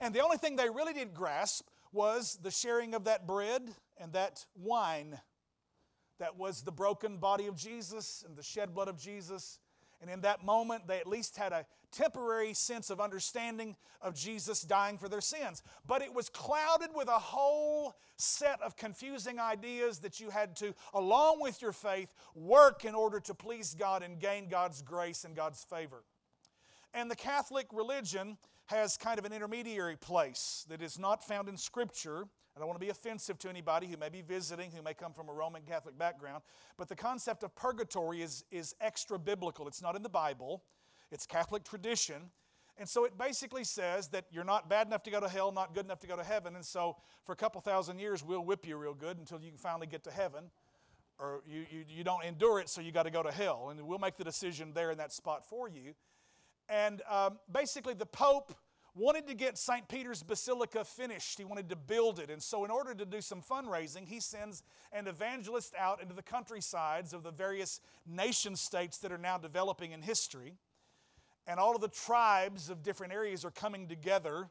[0.00, 4.12] And the only thing they really did grasp was the sharing of that bread and
[4.12, 5.18] that wine
[6.18, 9.58] that was the broken body of Jesus and the shed blood of Jesus.
[10.00, 14.62] And in that moment, they at least had a temporary sense of understanding of Jesus
[14.62, 15.62] dying for their sins.
[15.86, 20.74] But it was clouded with a whole set of confusing ideas that you had to,
[20.94, 25.34] along with your faith, work in order to please God and gain God's grace and
[25.34, 26.04] God's favor.
[26.94, 31.56] And the Catholic religion has kind of an intermediary place that is not found in
[31.56, 32.24] Scripture.
[32.54, 35.12] I don't want to be offensive to anybody who may be visiting, who may come
[35.12, 36.42] from a Roman Catholic background,
[36.76, 39.66] but the concept of purgatory is, is extra biblical.
[39.68, 40.62] It's not in the Bible,
[41.10, 42.30] it's Catholic tradition.
[42.76, 45.74] And so it basically says that you're not bad enough to go to hell, not
[45.74, 46.54] good enough to go to heaven.
[46.54, 49.58] And so for a couple thousand years, we'll whip you real good until you can
[49.58, 50.44] finally get to heaven.
[51.18, 53.70] Or you, you, you don't endure it, so you got to go to hell.
[53.70, 55.94] And we'll make the decision there in that spot for you.
[56.68, 58.54] And um, basically, the Pope
[58.94, 59.88] wanted to get St.
[59.88, 61.38] Peter's Basilica finished.
[61.38, 62.30] He wanted to build it.
[62.30, 66.22] And so, in order to do some fundraising, he sends an evangelist out into the
[66.22, 70.54] countrysides of the various nation states that are now developing in history.
[71.46, 74.48] And all of the tribes of different areas are coming together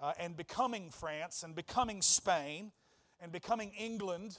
[0.00, 2.72] uh, and becoming France and becoming Spain
[3.20, 4.38] and becoming England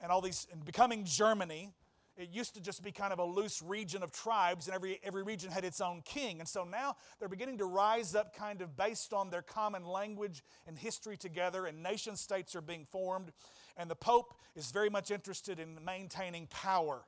[0.00, 1.72] and all these and becoming Germany
[2.22, 5.22] it used to just be kind of a loose region of tribes, and every, every
[5.22, 6.38] region had its own king.
[6.38, 10.42] And so now they're beginning to rise up kind of based on their common language
[10.66, 13.32] and history together, and nation states are being formed.
[13.76, 17.04] And the Pope is very much interested in maintaining power.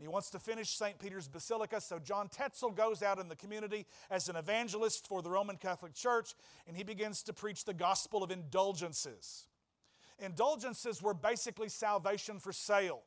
[0.00, 0.98] He wants to finish St.
[0.98, 5.30] Peter's Basilica, so John Tetzel goes out in the community as an evangelist for the
[5.30, 6.34] Roman Catholic Church,
[6.66, 9.46] and he begins to preach the gospel of indulgences.
[10.18, 13.02] Indulgences were basically salvation for sale.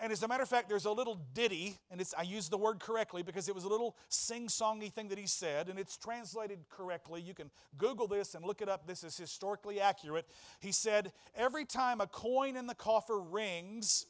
[0.00, 2.78] And as a matter of fact, there's a little ditty, and I use the word
[2.78, 6.60] correctly because it was a little sing songy thing that he said, and it's translated
[6.68, 7.20] correctly.
[7.20, 8.86] You can Google this and look it up.
[8.86, 10.26] This is historically accurate.
[10.60, 14.06] He said, Every time a coin in the coffer rings,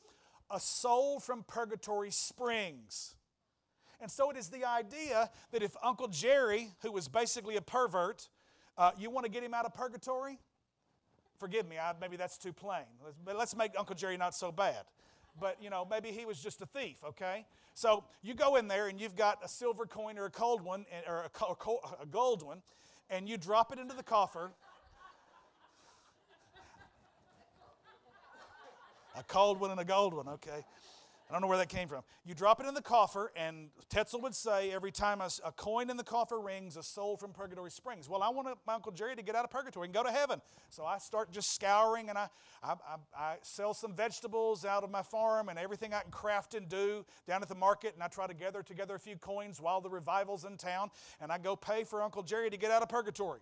[0.50, 3.14] a soul from purgatory springs.
[4.00, 8.28] And so it is the idea that if Uncle Jerry, who was basically a pervert,
[8.76, 10.38] uh, you want to get him out of purgatory?
[11.38, 12.84] Forgive me, I, maybe that's too plain.
[13.24, 14.84] But let's make Uncle Jerry not so bad
[15.40, 17.44] but you know, maybe he was just a thief, okay?
[17.74, 20.84] So you go in there and you've got a silver coin or a cold one,
[21.06, 21.26] or
[22.02, 22.62] a, gold one,
[23.10, 24.50] and you drop it into the coffer.
[29.16, 30.64] a cold one and a gold one, okay?
[31.28, 32.02] I don't know where that came from.
[32.24, 35.90] You drop it in the coffer, and Tetzel would say every time a, a, coin
[35.90, 38.08] in the coffer rings, a soul from purgatory springs.
[38.08, 40.40] Well, I want my Uncle Jerry to get out of purgatory and go to heaven.
[40.70, 42.28] So I start just scouring, and I,
[42.62, 46.54] I, I, I sell some vegetables out of my farm and everything I can craft
[46.54, 49.60] and do down at the market, and I try to gather together a few coins
[49.60, 52.80] while the revival's in town, and I go pay for Uncle Jerry to get out
[52.80, 53.40] of purgatory.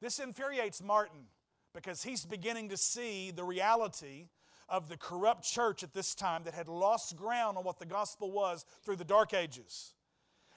[0.00, 1.26] This infuriates Martin
[1.74, 4.28] because he's beginning to see the reality
[4.68, 8.30] of the corrupt church at this time that had lost ground on what the gospel
[8.30, 9.92] was through the dark ages.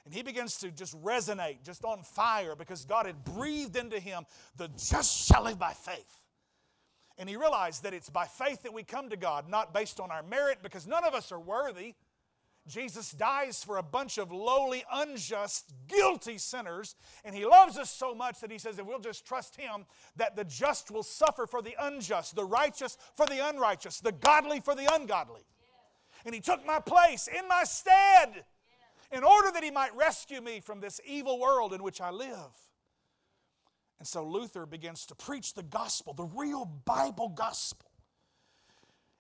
[0.06, 4.26] And he begins to just resonate, just on fire, because God had breathed into him,
[4.56, 6.22] the just shall live by faith.
[7.18, 10.12] And he realized that it's by faith that we come to God, not based on
[10.12, 11.96] our merit, because none of us are worthy.
[12.68, 18.16] Jesus dies for a bunch of lowly, unjust, guilty sinners, and He loves us so
[18.16, 21.62] much that He says if we'll just trust Him, that the just will suffer for
[21.62, 25.44] the unjust, the righteous for the unrighteous, the godly for the ungodly.
[26.26, 28.46] And He took my place in my stead
[29.12, 32.52] in order that He might rescue me from this evil world in which I live.
[34.00, 37.92] And so Luther begins to preach the gospel, the real Bible gospel.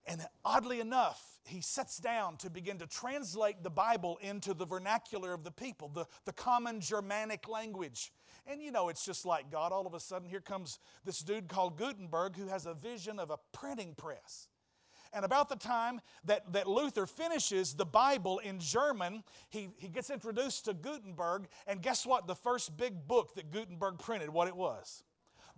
[0.08, 5.34] And oddly enough, he sets down to begin to translate the Bible into the vernacular
[5.34, 8.12] of the people, the, the common Germanic language.
[8.48, 9.72] And you know, it's just like God.
[9.72, 13.30] All of a sudden, here comes this dude called Gutenberg who has a vision of
[13.30, 14.48] a printing press.
[15.14, 20.10] And about the time that, that Luther finishes the Bible in German, he, he gets
[20.10, 21.48] introduced to Gutenberg.
[21.68, 22.28] And guess what?
[22.28, 25.05] The first big book that Gutenberg printed, what it was?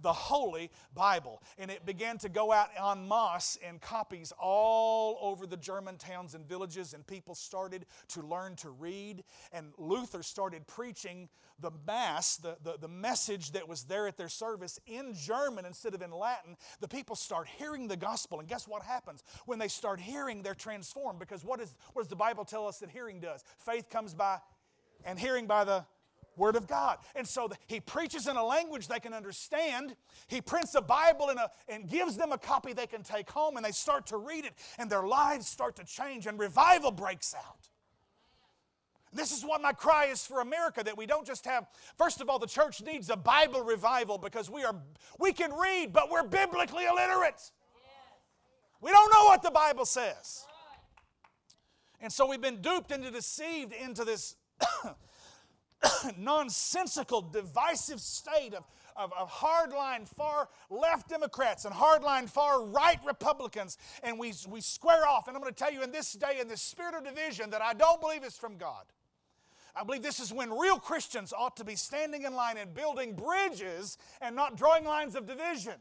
[0.02, 1.42] The Holy Bible.
[1.58, 6.36] And it began to go out en masse in copies all over the German towns
[6.36, 9.24] and villages, and people started to learn to read.
[9.52, 11.30] And Luther started preaching
[11.60, 15.96] the Mass, the, the, the message that was there at their service in German instead
[15.96, 16.56] of in Latin.
[16.82, 18.40] The people start hearing the gospel.
[18.40, 19.24] And guess what happens?
[19.46, 22.78] When they start hearing, they're transformed because what, is, what does the Bible tell us
[22.80, 23.44] that hearing does?
[23.58, 24.38] Faith comes by
[25.06, 25.86] and hearing by the
[26.38, 26.98] Word of God.
[27.16, 29.96] And so the, he preaches in a language they can understand.
[30.28, 33.66] He prints a Bible a, and gives them a copy they can take home, and
[33.66, 37.68] they start to read it, and their lives start to change, and revival breaks out.
[39.14, 41.66] This is what my cry is for America that we don't just have,
[41.98, 44.76] first of all, the church needs a Bible revival because we, are,
[45.18, 47.52] we can read, but we're biblically illiterate.
[48.82, 50.46] We don't know what the Bible says.
[52.00, 54.36] And so we've been duped into deceived into this
[56.18, 58.64] nonsensical, divisive state of,
[58.96, 65.08] of, of hardline far left Democrats and hardline far right Republicans, and we, we square
[65.08, 65.28] off.
[65.28, 67.62] And I'm going to tell you in this day, in this spirit of division, that
[67.62, 68.86] I don't believe is from God.
[69.76, 73.14] I believe this is when real Christians ought to be standing in line and building
[73.14, 75.76] bridges and not drawing lines of division.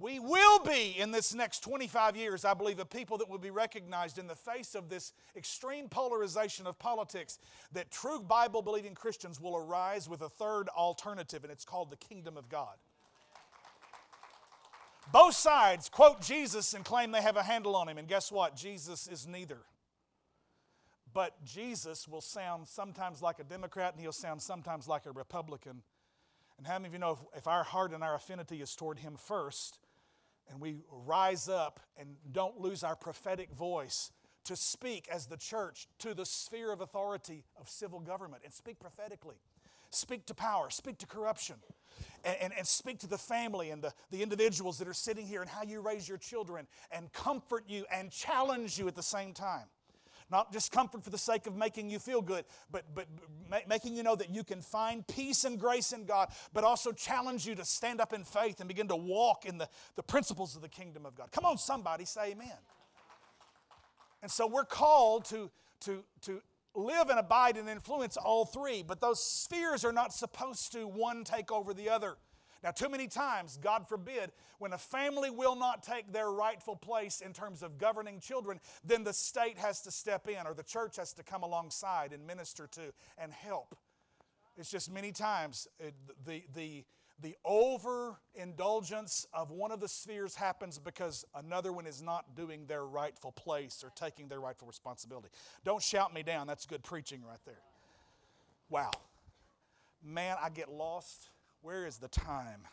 [0.00, 3.50] We will be in this next 25 years, I believe, a people that will be
[3.50, 7.38] recognized in the face of this extreme polarization of politics
[7.72, 11.96] that true Bible believing Christians will arise with a third alternative, and it's called the
[11.96, 12.76] kingdom of God.
[15.12, 18.56] Both sides quote Jesus and claim they have a handle on him, and guess what?
[18.56, 19.58] Jesus is neither.
[21.12, 25.82] But Jesus will sound sometimes like a Democrat and he'll sound sometimes like a Republican.
[26.62, 29.00] And how many of you know if, if our heart and our affinity is toward
[29.00, 29.80] him first,
[30.48, 34.12] and we rise up and don't lose our prophetic voice
[34.44, 38.78] to speak as the church to the sphere of authority of civil government and speak
[38.78, 39.34] prophetically.
[39.90, 41.56] Speak to power, speak to corruption,
[42.24, 45.40] and, and, and, speak to the family and the, the individuals that are sitting here
[45.40, 49.34] and how you raise your children and comfort you and challenge you at the same
[49.34, 49.66] time.
[50.32, 53.06] Not just comfort for the sake of making you feel good, but, but
[53.68, 57.46] making you know that you can find peace and grace in God, but also challenge
[57.46, 60.62] you to stand up in faith and begin to walk in the, the principles of
[60.62, 61.30] the kingdom of God.
[61.32, 62.56] Come on, somebody, say amen.
[64.22, 66.40] And so we're called to, to, to
[66.74, 71.24] live and abide and influence all three, but those spheres are not supposed to one
[71.24, 72.16] take over the other.
[72.62, 77.20] Now, too many times, God forbid, when a family will not take their rightful place
[77.20, 80.96] in terms of governing children, then the state has to step in or the church
[80.96, 83.76] has to come alongside and minister to and help.
[84.56, 85.94] It's just many times it,
[86.24, 86.84] the, the,
[87.20, 92.84] the overindulgence of one of the spheres happens because another one is not doing their
[92.84, 95.28] rightful place or taking their rightful responsibility.
[95.64, 96.46] Don't shout me down.
[96.46, 97.62] That's good preaching right there.
[98.68, 98.92] Wow.
[100.04, 101.31] Man, I get lost
[101.62, 102.66] where is the time?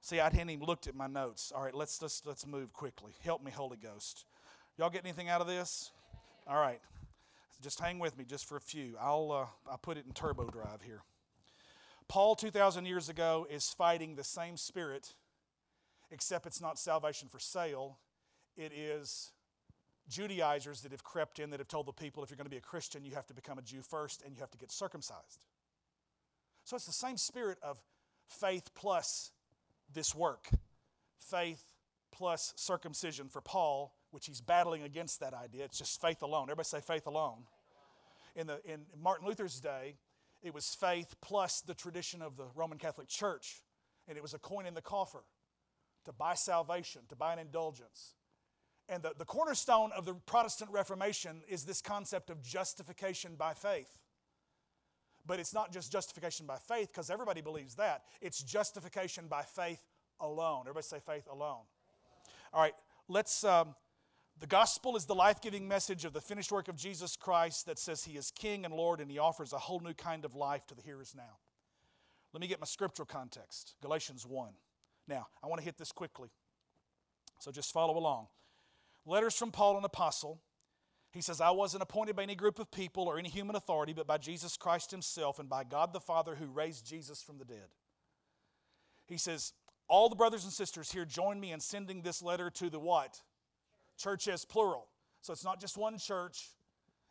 [0.00, 1.52] See, I hadn't even looked at my notes.
[1.54, 3.12] All right, let's, let's, let's move quickly.
[3.22, 4.24] Help me, Holy Ghost.
[4.78, 5.90] Y'all get anything out of this?
[6.46, 6.80] All right.
[7.62, 8.94] Just hang with me just for a few.
[8.98, 11.02] I'll, uh, I'll put it in turbo drive here.
[12.08, 15.14] Paul, 2,000 years ago, is fighting the same spirit,
[16.10, 17.98] except it's not salvation for sale.
[18.56, 19.32] It is
[20.08, 22.56] Judaizers that have crept in that have told the people if you're going to be
[22.56, 25.44] a Christian, you have to become a Jew first and you have to get circumcised.
[26.70, 27.82] So it's the same spirit of
[28.28, 29.32] faith plus
[29.92, 30.48] this work.
[31.18, 31.64] Faith
[32.12, 35.64] plus circumcision for Paul, which he's battling against that idea.
[35.64, 36.44] It's just faith alone.
[36.44, 37.42] Everybody say faith alone.
[38.36, 39.96] In, the, in Martin Luther's day,
[40.44, 43.62] it was faith plus the tradition of the Roman Catholic Church,
[44.06, 45.24] and it was a coin in the coffer
[46.04, 48.14] to buy salvation, to buy an indulgence.
[48.88, 53.99] And the, the cornerstone of the Protestant Reformation is this concept of justification by faith.
[55.30, 58.02] But it's not just justification by faith, because everybody believes that.
[58.20, 59.80] It's justification by faith
[60.18, 60.62] alone.
[60.62, 61.62] Everybody say faith alone.
[62.52, 62.74] All right,
[63.06, 63.44] let's.
[63.44, 63.76] Um,
[64.40, 67.78] the gospel is the life giving message of the finished work of Jesus Christ that
[67.78, 70.66] says he is King and Lord and he offers a whole new kind of life
[70.66, 71.38] to the hearers now.
[72.32, 74.52] Let me get my scriptural context Galatians 1.
[75.06, 76.30] Now, I want to hit this quickly,
[77.38, 78.26] so just follow along.
[79.06, 80.40] Letters from Paul, an apostle
[81.12, 84.06] he says, I wasn't appointed by any group of people or any human authority, but
[84.06, 87.66] by Jesus Christ Himself and by God the Father who raised Jesus from the dead.
[89.06, 89.52] He says,
[89.88, 93.20] All the brothers and sisters here join me in sending this letter to the what?
[93.98, 94.86] Church as plural.
[95.20, 96.50] So it's not just one church.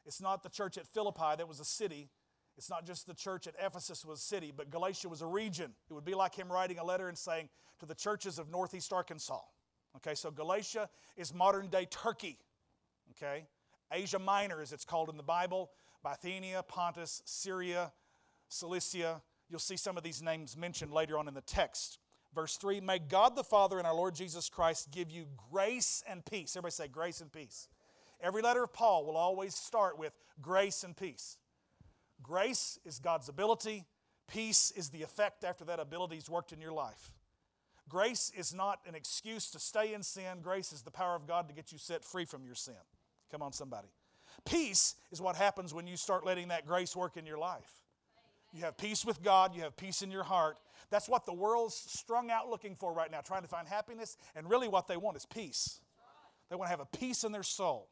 [0.05, 2.09] It's not the church at Philippi that was a city.
[2.57, 5.73] It's not just the church at Ephesus was a city, but Galatia was a region.
[5.89, 8.93] It would be like him writing a letter and saying to the churches of Northeast
[8.93, 9.39] Arkansas.
[9.97, 12.37] Okay, so Galatia is modern day Turkey.
[13.11, 13.45] Okay?
[13.91, 15.71] Asia Minor, as it's called in the Bible,
[16.03, 17.91] Bithynia, Pontus, Syria,
[18.47, 19.21] Cilicia.
[19.49, 21.99] You'll see some of these names mentioned later on in the text.
[22.33, 26.23] Verse 3 May God the Father and our Lord Jesus Christ give you grace and
[26.25, 26.55] peace.
[26.55, 27.67] Everybody say grace and peace.
[28.21, 31.37] Every letter of Paul will always start with grace and peace.
[32.21, 33.85] Grace is God's ability,
[34.27, 37.13] peace is the effect after that ability's worked in your life.
[37.87, 41.47] Grace is not an excuse to stay in sin, grace is the power of God
[41.47, 42.75] to get you set free from your sin.
[43.31, 43.89] Come on, somebody.
[44.45, 47.69] Peace is what happens when you start letting that grace work in your life.
[48.53, 50.57] You have peace with God, you have peace in your heart.
[50.89, 54.49] That's what the world's strung out looking for right now, trying to find happiness, and
[54.49, 55.81] really what they want is peace.
[56.49, 57.89] They want to have a peace in their soul.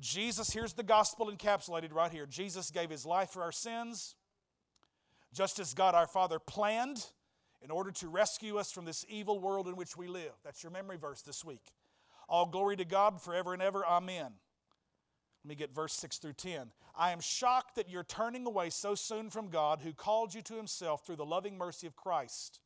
[0.00, 2.26] Jesus, here's the gospel encapsulated right here.
[2.26, 4.14] Jesus gave his life for our sins,
[5.32, 7.06] just as God our Father planned
[7.62, 10.32] in order to rescue us from this evil world in which we live.
[10.44, 11.72] That's your memory verse this week.
[12.28, 13.84] All glory to God forever and ever.
[13.84, 14.34] Amen.
[15.44, 16.70] Let me get verse 6 through 10.
[16.96, 20.54] I am shocked that you're turning away so soon from God who called you to
[20.54, 22.60] himself through the loving mercy of Christ.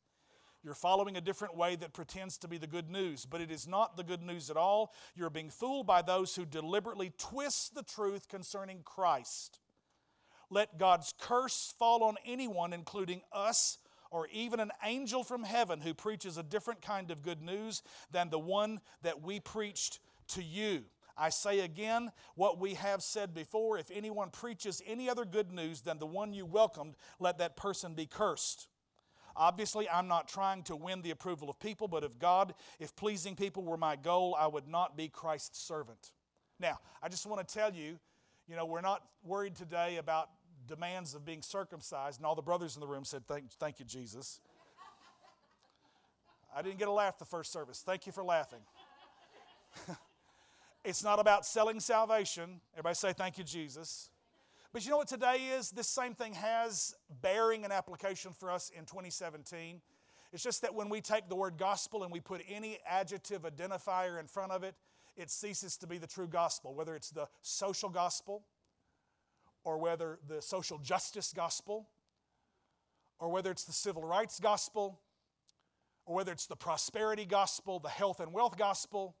[0.63, 3.67] You're following a different way that pretends to be the good news, but it is
[3.67, 4.93] not the good news at all.
[5.13, 9.59] You're being fooled by those who deliberately twist the truth concerning Christ.
[10.49, 13.77] Let God's curse fall on anyone, including us,
[14.09, 18.29] or even an angel from heaven who preaches a different kind of good news than
[18.29, 19.99] the one that we preached
[20.29, 20.83] to you.
[21.19, 25.81] I say again what we have said before if anyone preaches any other good news
[25.81, 28.67] than the one you welcomed, let that person be cursed.
[29.35, 33.35] Obviously, I'm not trying to win the approval of people, but if God, if pleasing
[33.35, 36.11] people were my goal, I would not be Christ's servant.
[36.59, 37.99] Now, I just want to tell you,
[38.47, 40.29] you know, we're not worried today about
[40.67, 43.85] demands of being circumcised, and all the brothers in the room said, Thank, thank you,
[43.85, 44.41] Jesus.
[46.55, 47.81] I didn't get a laugh the first service.
[47.85, 48.61] Thank you for laughing.
[50.83, 52.61] it's not about selling salvation.
[52.73, 54.09] Everybody say, Thank you, Jesus.
[54.71, 55.71] But you know what today is?
[55.71, 59.81] This same thing has bearing and application for us in 2017.
[60.31, 64.19] It's just that when we take the word gospel and we put any adjective identifier
[64.19, 64.75] in front of it,
[65.17, 68.43] it ceases to be the true gospel, whether it's the social gospel,
[69.63, 71.89] or whether the social justice gospel,
[73.19, 74.99] or whether it's the civil rights gospel,
[76.05, 79.15] or whether it's the prosperity gospel, the health and wealth gospel.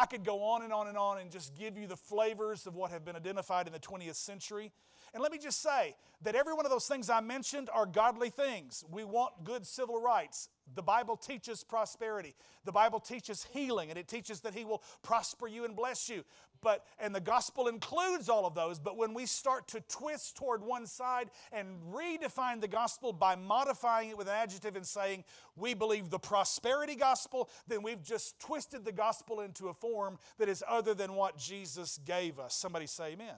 [0.00, 2.74] I could go on and on and on and just give you the flavors of
[2.74, 4.72] what have been identified in the 20th century.
[5.12, 8.30] And let me just say that every one of those things I mentioned are godly
[8.30, 8.84] things.
[8.90, 10.48] We want good civil rights.
[10.74, 12.34] The Bible teaches prosperity.
[12.64, 16.24] The Bible teaches healing, and it teaches that He will prosper you and bless you.
[16.62, 18.78] But and the gospel includes all of those.
[18.78, 24.10] But when we start to twist toward one side and redefine the gospel by modifying
[24.10, 25.24] it with an adjective and saying
[25.56, 30.50] we believe the prosperity gospel, then we've just twisted the gospel into a form that
[30.50, 32.54] is other than what Jesus gave us.
[32.54, 33.36] Somebody say amen.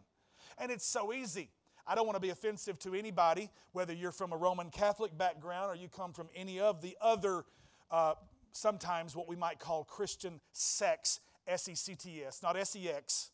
[0.59, 1.51] And it's so easy.
[1.87, 5.70] I don't want to be offensive to anybody, whether you're from a Roman Catholic background
[5.70, 7.45] or you come from any of the other,
[7.91, 8.14] uh,
[8.53, 12.89] sometimes what we might call Christian sects, S E C T S, not S E
[12.89, 13.30] X,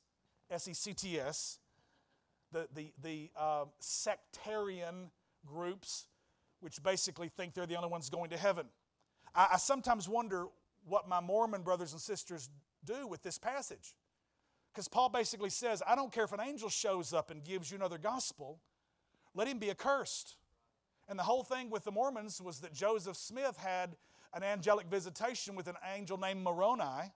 [0.51, 1.59] S E C T S,
[2.53, 5.11] the, the, the uh, sectarian
[5.47, 6.07] groups,
[6.61, 8.67] which basically think they're the only ones going to heaven.
[9.35, 10.47] I, I sometimes wonder
[10.87, 12.49] what my Mormon brothers and sisters
[12.85, 13.95] do with this passage.
[14.79, 17.77] Because Paul basically says, I don't care if an angel shows up and gives you
[17.77, 18.61] another gospel,
[19.35, 20.37] let him be accursed.
[21.09, 23.97] And the whole thing with the Mormons was that Joseph Smith had
[24.33, 27.13] an angelic visitation with an angel named Moroni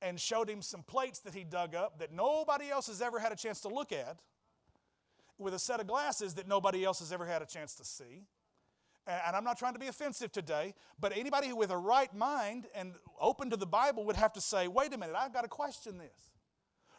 [0.00, 3.32] and showed him some plates that he dug up that nobody else has ever had
[3.32, 4.20] a chance to look at
[5.36, 8.22] with a set of glasses that nobody else has ever had a chance to see.
[9.04, 12.94] And I'm not trying to be offensive today, but anybody with a right mind and
[13.20, 15.98] open to the Bible would have to say, wait a minute, I've got to question
[15.98, 16.37] this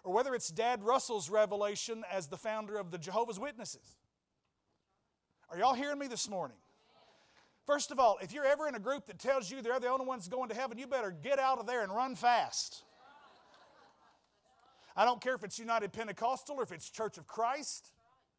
[0.04, 3.98] or whether it's Dad Russell's revelation as the founder of the Jehovah's Witnesses.
[5.50, 6.58] Are y'all hearing me this morning?
[7.66, 10.06] First of all, if you're ever in a group that tells you they're the only
[10.06, 12.84] ones going to heaven, you better get out of there and run fast.
[14.96, 17.92] I don't care if it's United Pentecostal or if it's Church of Christ.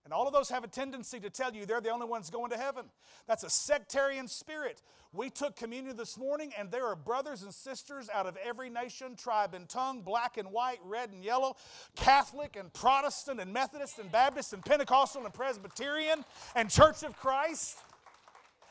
[0.04, 2.50] And all of those have a tendency to tell you they're the only ones going
[2.50, 2.86] to heaven.
[3.26, 4.82] That's a sectarian spirit.
[5.12, 9.16] We took communion this morning, and there are brothers and sisters out of every nation,
[9.16, 11.56] tribe, and tongue, black and white, red and yellow,
[11.96, 16.24] Catholic and Protestant and Methodist and Baptist and Pentecostal and Presbyterian
[16.54, 17.78] and Church of Christ.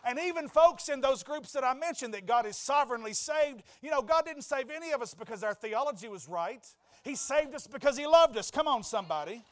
[0.06, 3.92] And even folks in those groups that I mentioned that God is sovereignly saved, you
[3.92, 6.66] know, God didn't save any of us because our theology was right.
[7.04, 8.50] He saved us because He loved us.
[8.50, 9.44] Come on, somebody.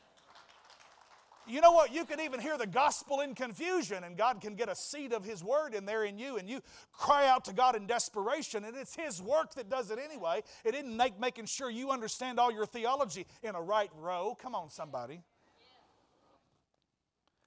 [1.47, 1.93] You know what?
[1.93, 5.23] You can even hear the gospel in confusion, and God can get a seed of
[5.23, 8.75] His word in there in you, and you cry out to God in desperation, and
[8.75, 10.43] it's His work that does it anyway.
[10.65, 14.37] It isn't make, making sure you understand all your theology in a right row.
[14.39, 15.21] Come on, somebody.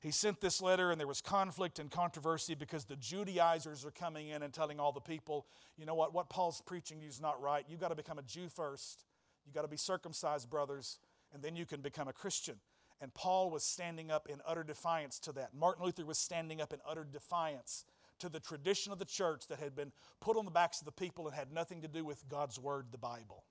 [0.00, 4.28] He sent this letter, and there was conflict and controversy because the Judaizers are coming
[4.28, 5.46] in and telling all the people,
[5.76, 6.14] you know what?
[6.14, 7.66] What Paul's preaching you is not right.
[7.68, 9.04] You've got to become a Jew first.
[9.44, 10.98] You've got to be circumcised, brothers,
[11.34, 12.56] and then you can become a Christian.
[13.00, 15.54] And Paul was standing up in utter defiance to that.
[15.54, 17.84] Martin Luther was standing up in utter defiance
[18.18, 20.92] to the tradition of the church that had been put on the backs of the
[20.92, 23.44] people and had nothing to do with God's Word, the Bible.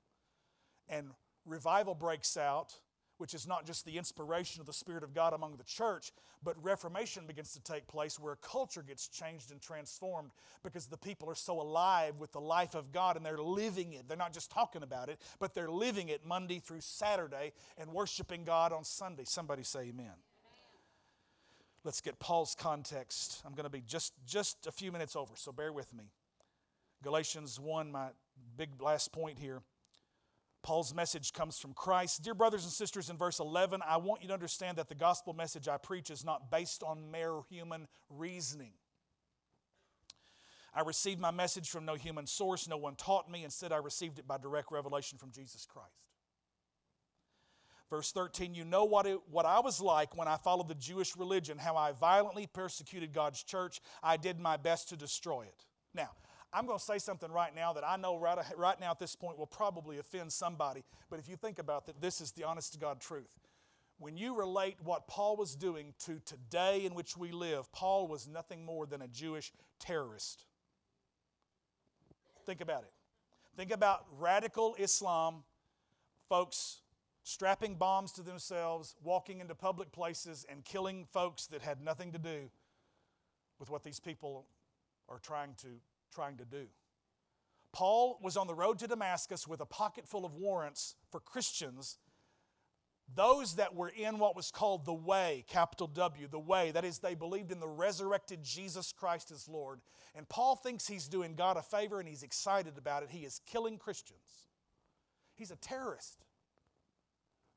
[0.87, 1.07] And
[1.45, 2.79] revival breaks out
[3.19, 6.55] which is not just the inspiration of the Spirit of God among the church, but
[6.63, 10.31] reformation begins to take place where a culture gets changed and transformed
[10.63, 14.07] because the people are so alive with the life of God and they're living it.
[14.07, 18.45] They're not just talking about it, but they're living it Monday through Saturday and worshiping
[18.45, 19.25] God on Sunday.
[19.25, 19.91] Somebody say amen.
[20.05, 20.13] amen.
[21.83, 23.41] Let's get Paul's context.
[23.45, 26.05] I'm going to be just, just a few minutes over, so bear with me.
[27.03, 28.07] Galatians 1, my
[28.55, 29.61] big last point here.
[30.61, 32.21] Paul's message comes from Christ.
[32.21, 35.33] Dear brothers and sisters, in verse 11, I want you to understand that the gospel
[35.33, 38.73] message I preach is not based on mere human reasoning.
[40.73, 43.43] I received my message from no human source, no one taught me.
[43.43, 45.89] Instead, I received it by direct revelation from Jesus Christ.
[47.89, 51.17] Verse 13, you know what, it, what I was like when I followed the Jewish
[51.17, 53.81] religion, how I violently persecuted God's church.
[54.03, 55.65] I did my best to destroy it.
[55.95, 56.09] Now,
[56.51, 59.15] I'm going to say something right now that I know right, right now at this
[59.15, 62.73] point will probably offend somebody, but if you think about that, this is the honest
[62.73, 63.39] to God truth.
[63.99, 68.27] When you relate what Paul was doing to today in which we live, Paul was
[68.27, 70.45] nothing more than a Jewish terrorist.
[72.45, 72.91] Think about it.
[73.57, 75.43] Think about radical Islam,
[76.29, 76.81] folks
[77.29, 82.17] strapping bombs to themselves, walking into public places, and killing folks that had nothing to
[82.17, 82.49] do
[83.59, 84.47] with what these people
[85.07, 85.67] are trying to,
[86.13, 86.67] trying to do.
[87.71, 91.97] Paul was on the road to Damascus with a pocket full of warrants for Christians,
[93.13, 96.71] those that were in what was called the way, capital W, the way.
[96.71, 99.81] That is, they believed in the resurrected Jesus Christ as Lord.
[100.15, 103.09] And Paul thinks he's doing God a favor and he's excited about it.
[103.11, 104.47] He is killing Christians.
[105.35, 106.25] He's a terrorist.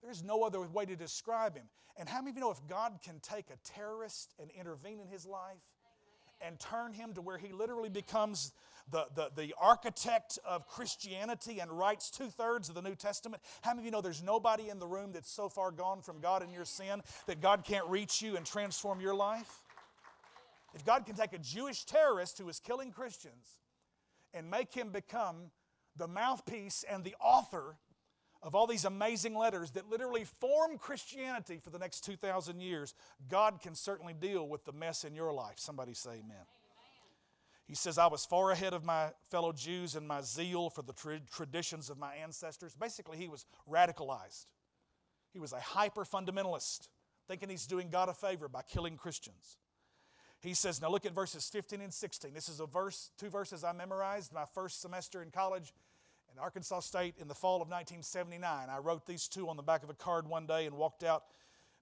[0.03, 1.67] There's no other way to describe him.
[1.97, 5.07] And how many of you know if God can take a terrorist and intervene in
[5.07, 5.61] his life
[6.45, 8.53] and turn him to where he literally becomes
[8.91, 13.43] the, the, the architect of Christianity and writes two thirds of the New Testament?
[13.63, 16.21] How many of you know there's nobody in the room that's so far gone from
[16.21, 19.63] God in your sin that God can't reach you and transform your life?
[20.75, 23.59] If God can take a Jewish terrorist who is killing Christians
[24.33, 25.51] and make him become
[25.97, 27.77] the mouthpiece and the author
[28.43, 32.95] of all these amazing letters that literally form Christianity for the next 2,000 years,
[33.29, 35.59] God can certainly deal with the mess in your life.
[35.59, 36.25] Somebody say amen.
[36.25, 36.47] amen.
[37.67, 40.93] He says, I was far ahead of my fellow Jews in my zeal for the
[40.93, 42.75] tra- traditions of my ancestors.
[42.75, 44.47] Basically, he was radicalized.
[45.33, 46.89] He was a hyper fundamentalist,
[47.29, 49.57] thinking he's doing God a favor by killing Christians.
[50.41, 52.35] He says, now look at verses 15 and 16.
[52.35, 55.73] This is a verse, two verses I memorized my first semester in college
[56.33, 58.69] in Arkansas State in the fall of 1979.
[58.69, 61.25] I wrote these two on the back of a card one day and walked out.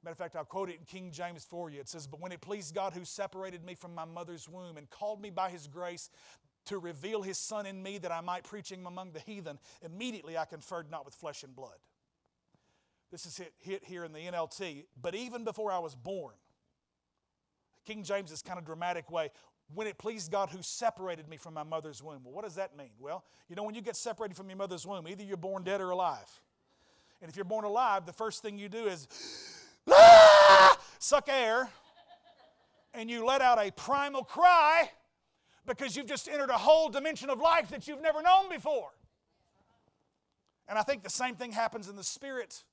[0.02, 1.78] Matter of fact, I'll quote it in King James for you.
[1.78, 4.88] It says, But when it pleased God who separated me from my mother's womb and
[4.88, 6.10] called me by his grace
[6.66, 10.38] to reveal his son in me that I might preach him among the heathen, immediately
[10.38, 11.78] I conferred not with flesh and blood.
[13.10, 14.84] This is hit, hit here in the NLT.
[15.00, 16.34] But even before I was born,
[17.86, 19.30] King James is kind of dramatic way
[19.74, 22.22] when it pleased God who separated me from my mother's womb.
[22.24, 22.90] Well, what does that mean?
[22.98, 25.80] Well, you know, when you get separated from your mother's womb, either you're born dead
[25.80, 26.40] or alive.
[27.22, 29.06] And if you're born alive, the first thing you do is
[29.90, 30.78] ah!
[30.98, 31.68] suck air
[32.94, 34.90] and you let out a primal cry
[35.66, 38.90] because you've just entered a whole dimension of life that you've never known before.
[40.68, 42.64] And I think the same thing happens in the spirit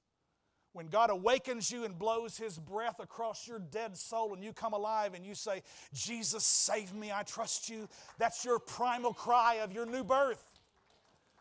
[0.74, 4.74] when God awakens you and blows His breath across your dead soul and you come
[4.74, 5.64] alive and you say,
[5.94, 7.88] Jesus, save me, I trust you,
[8.18, 10.44] that's your primal cry of your new birth.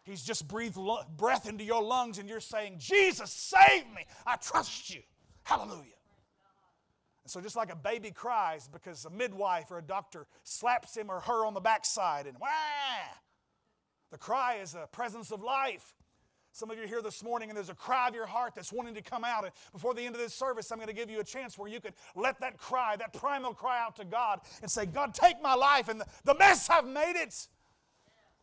[0.04, 0.78] He's just breathed
[1.16, 5.02] breath into your lungs and you're saying, Jesus, save me, I trust you.
[5.42, 5.96] Hallelujah.
[7.24, 11.10] And so, just like a baby cries because a midwife or a doctor slaps him
[11.10, 12.46] or her on the backside and wah,
[14.12, 15.92] the cry is a presence of life.
[16.56, 18.72] Some of you are here this morning and there's a cry of your heart that's
[18.72, 19.44] wanting to come out.
[19.44, 21.68] And before the end of this service, I'm going to give you a chance where
[21.68, 25.42] you could let that cry, that primal cry out to God and say, God, take
[25.42, 27.46] my life and the mess I've made it.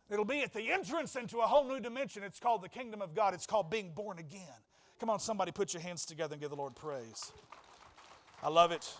[0.08, 2.22] It'll be at the entrance into a whole new dimension.
[2.22, 3.34] It's called the kingdom of God.
[3.34, 4.62] It's called being born again.
[5.00, 7.32] Come on, somebody, put your hands together and give the Lord praise.
[8.44, 8.94] I love it.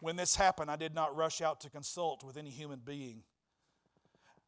[0.00, 3.24] When this happened, I did not rush out to consult with any human being.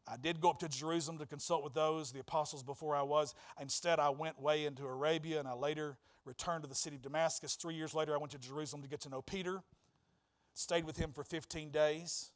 [0.07, 3.35] I did go up to Jerusalem to consult with those, the apostles, before I was.
[3.61, 7.55] Instead, I went way into Arabia and I later returned to the city of Damascus.
[7.55, 9.63] Three years later, I went to Jerusalem to get to know Peter,
[10.55, 12.31] stayed with him for 15 days.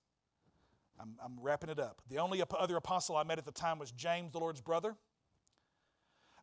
[1.01, 2.01] I'm, I'm wrapping it up.
[2.09, 4.97] The only other apostle I met at the time was James, the Lord's brother.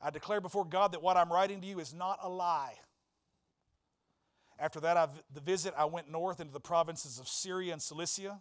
[0.02, 2.76] I declare before God that what I'm writing to you is not a lie.
[4.60, 8.40] After that, I've, the visit, I went north into the provinces of Syria and Cilicia.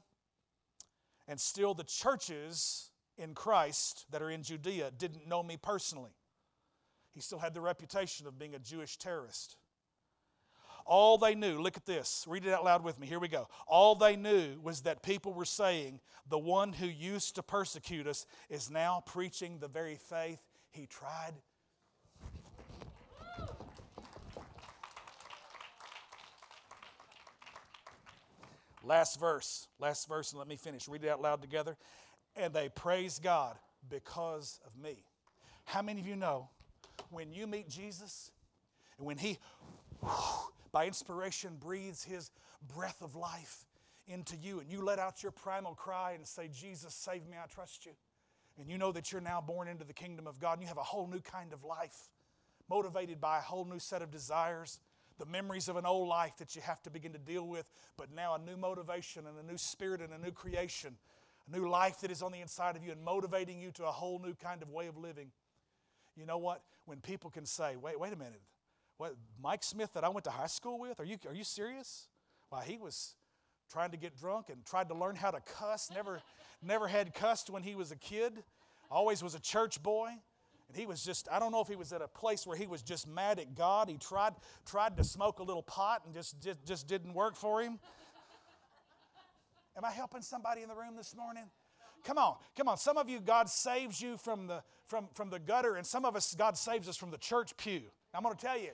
[1.33, 6.11] And still, the churches in Christ that are in Judea didn't know me personally.
[7.14, 9.57] He still had the reputation of being a Jewish terrorist.
[10.85, 13.07] All they knew, look at this, read it out loud with me.
[13.07, 13.49] Here we go.
[13.66, 18.26] All they knew was that people were saying, The one who used to persecute us
[18.51, 21.33] is now preaching the very faith he tried
[28.83, 30.89] Last verse, last verse, and let me finish.
[30.89, 31.76] Read it out loud together.
[32.37, 33.57] And they praise God
[33.89, 35.05] because of me.
[35.64, 36.49] How many of you know
[37.11, 38.30] when you meet Jesus
[38.99, 39.39] and when He,
[40.72, 42.30] by inspiration, breathes His
[42.74, 43.66] breath of life
[44.07, 47.47] into you and you let out your primal cry and say, Jesus, save me, I
[47.47, 47.93] trust you.
[48.59, 50.78] And you know that you're now born into the kingdom of God and you have
[50.78, 52.11] a whole new kind of life,
[52.68, 54.80] motivated by a whole new set of desires,
[55.19, 58.11] the memories of an old life that you have to begin to deal with, but
[58.15, 60.97] now a new motivation and a new spirit and a new creation,
[61.49, 63.93] a new life that is on the inside of you and motivating you to a
[63.93, 65.31] whole new kind of way of living.
[66.17, 66.63] You know what?
[66.85, 68.43] When people can say, wait, wait a minute,
[68.99, 72.09] what, Mike Smith that I went to high school with, are you, are you serious?
[72.51, 73.15] Why, he was
[73.71, 75.91] trying to get drunk and tried to learn how to cuss.
[75.93, 76.21] Never,
[76.63, 78.45] never had cussed when he was a kid.
[78.91, 80.11] Always was a church boy.
[80.69, 82.67] And he was just, I don't know if he was at a place where he
[82.67, 83.89] was just mad at God.
[83.89, 84.33] He tried,
[84.65, 87.79] tried to smoke a little pot and just, just, just didn't work for him.
[89.77, 91.45] Am I helping somebody in the room this morning?
[92.05, 92.77] Come on, come on.
[92.79, 96.17] Some of you, God saves you from the, from, from the gutter, and some of
[96.17, 97.83] us, God saves us from the church pew.
[98.13, 98.71] I'm going to tell you,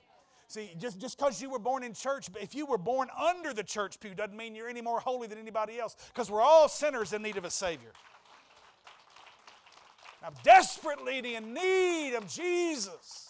[0.48, 3.62] See, just just because you were born in church, if you were born under the
[3.62, 5.94] church pew, doesn't mean you're any more holy than anybody else.
[6.08, 7.92] Because we're all sinners in need of a Savior.
[10.22, 13.28] I'm desperately in need of Jesus.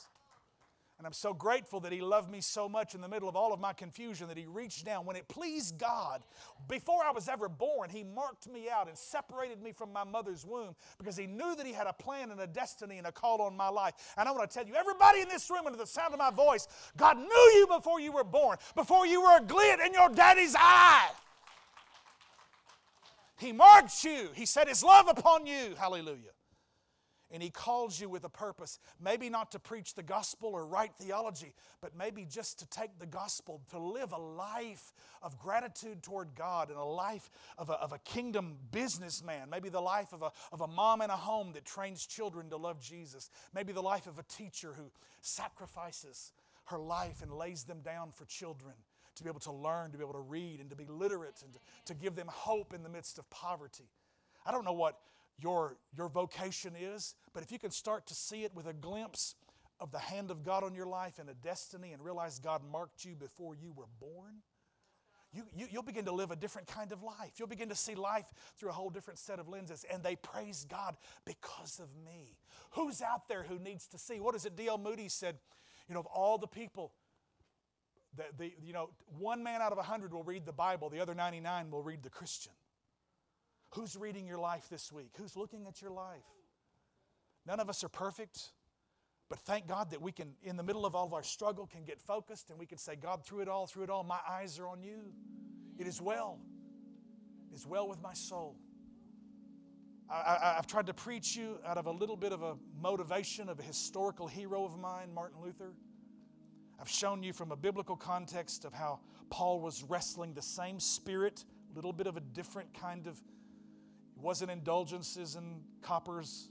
[0.98, 3.52] And I'm so grateful that He loved me so much in the middle of all
[3.52, 5.06] of my confusion that He reached down.
[5.06, 6.24] When it pleased God,
[6.66, 10.44] before I was ever born, He marked me out and separated me from my mother's
[10.44, 13.40] womb because He knew that He had a plan and a destiny and a call
[13.42, 13.94] on my life.
[14.16, 16.32] And I want to tell you, everybody in this room, under the sound of my
[16.32, 16.66] voice,
[16.96, 20.56] God knew you before you were born, before you were a glint in your daddy's
[20.58, 21.10] eye.
[23.38, 25.76] He marked you, He set His love upon you.
[25.78, 26.32] Hallelujah
[27.30, 28.78] and He calls you with a purpose.
[29.00, 33.06] Maybe not to preach the gospel or write theology, but maybe just to take the
[33.06, 37.92] gospel, to live a life of gratitude toward God and a life of a, of
[37.92, 39.50] a kingdom businessman.
[39.50, 42.56] Maybe the life of a, of a mom in a home that trains children to
[42.56, 43.30] love Jesus.
[43.54, 46.32] Maybe the life of a teacher who sacrifices
[46.66, 48.74] her life and lays them down for children
[49.16, 51.52] to be able to learn, to be able to read, and to be literate, and
[51.52, 53.88] to, to give them hope in the midst of poverty.
[54.46, 54.98] I don't know what
[55.40, 59.34] your, your vocation is, but if you can start to see it with a glimpse
[59.80, 63.04] of the hand of God on your life and a destiny and realize God marked
[63.04, 64.42] you before you were born,
[65.32, 67.32] you, you, will begin to live a different kind of life.
[67.36, 68.24] You'll begin to see life
[68.56, 69.84] through a whole different set of lenses.
[69.92, 72.38] And they praise God because of me.
[72.70, 74.20] Who's out there who needs to see?
[74.20, 74.78] What is it D.L.
[74.78, 75.36] Moody said?
[75.86, 76.92] You know, of all the people,
[78.16, 81.00] that the, you know, one man out of a hundred will read the Bible, the
[81.00, 82.52] other 99 will read the Christian.
[83.70, 85.12] Who's reading your life this week?
[85.16, 86.24] Who's looking at your life?
[87.46, 88.50] None of us are perfect,
[89.28, 91.84] but thank God that we can, in the middle of all of our struggle, can
[91.84, 94.58] get focused and we can say, God, through it all, through it all, my eyes
[94.58, 95.12] are on you.
[95.78, 96.40] It is well.
[97.50, 98.56] It is well with my soul.
[100.10, 103.58] I, have tried to preach you out of a little bit of a motivation of
[103.58, 105.74] a historical hero of mine, Martin Luther.
[106.80, 111.44] I've shown you from a biblical context of how Paul was wrestling the same spirit,
[111.70, 113.20] a little bit of a different kind of
[114.18, 116.48] it wasn't indulgences and coppers,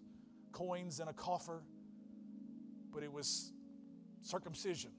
[0.53, 1.61] coins in a coffer,
[2.93, 3.51] but it was
[4.21, 4.91] circumcision.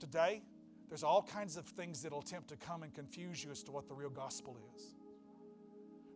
[0.00, 0.40] Today,
[0.88, 3.88] there's all kinds of things that'll attempt to come and confuse you as to what
[3.88, 4.94] the real gospel is.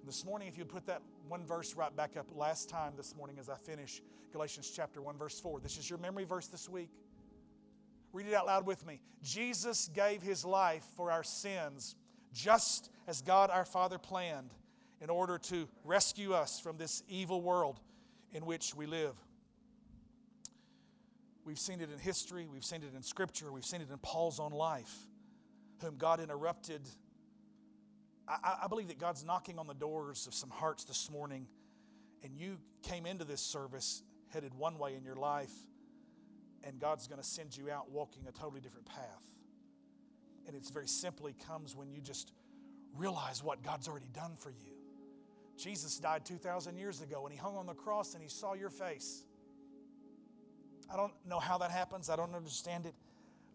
[0.00, 3.14] And this morning, if you put that one verse right back up last time this
[3.14, 4.00] morning as I finish
[4.32, 5.60] Galatians chapter 1, verse 4.
[5.60, 6.88] This is your memory verse this week.
[8.14, 9.02] Read it out loud with me.
[9.22, 11.96] Jesus gave his life for our sins,
[12.32, 14.54] just as God our Father planned
[15.00, 17.80] in order to rescue us from this evil world
[18.32, 19.14] in which we live.
[21.44, 24.40] We've seen it in history, we've seen it in Scripture, we've seen it in Paul's
[24.40, 24.92] own life,
[25.80, 26.82] whom God interrupted.
[28.26, 31.46] I, I believe that God's knocking on the doors of some hearts this morning,
[32.24, 35.52] and you came into this service headed one way in your life,
[36.64, 39.22] and God's going to send you out walking a totally different path.
[40.46, 42.32] And it's very simply comes when you just
[42.96, 44.75] realize what God's already done for you.
[45.56, 48.70] Jesus died 2,000 years ago and he hung on the cross and he saw your
[48.70, 49.24] face.
[50.92, 52.94] I don't know how that happens, I don't understand it,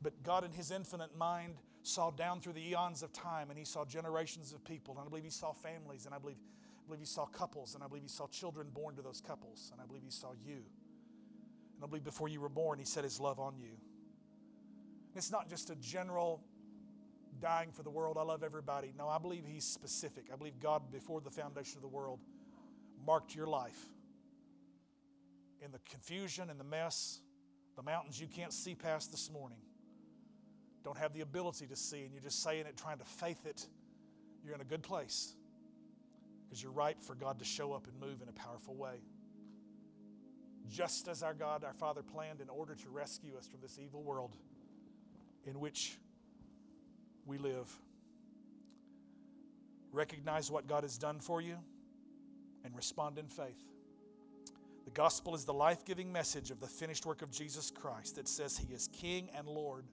[0.02, 3.66] but God, in his infinite mind, saw down through the eons of time and he
[3.66, 4.96] saw generations of people.
[4.98, 7.84] And I believe he saw families, and I believe, I believe he saw couples, and
[7.84, 10.64] I believe he saw children born to those couples, and I believe he saw you.
[11.76, 13.78] And I believe before you were born, he set his love on you.
[15.16, 16.44] It's not just a general
[17.42, 18.18] dying for the world.
[18.20, 18.94] I love everybody.
[18.98, 20.26] No, I believe He's specific.
[20.32, 22.20] I believe God, before the foundation of the world,
[23.06, 23.90] marked your life
[25.64, 27.20] in the confusion and the mess,
[27.76, 29.60] the mountains you can't see past this morning.
[30.84, 33.68] Don't have the ability to see, and you're just saying it, trying to faith it.
[34.44, 35.36] You're in a good place
[36.44, 39.02] because you're ripe for God to show up and move in a powerful way.
[40.70, 44.04] just as our God, our Father, planned in order to rescue us from this evil
[44.04, 44.36] world
[45.46, 45.98] in which
[47.26, 47.70] we live.
[49.92, 51.58] Recognize what God has done for you
[52.64, 53.64] and respond in faith.
[54.86, 58.28] The gospel is the life giving message of the finished work of Jesus Christ that
[58.28, 59.86] says He is King and Lord,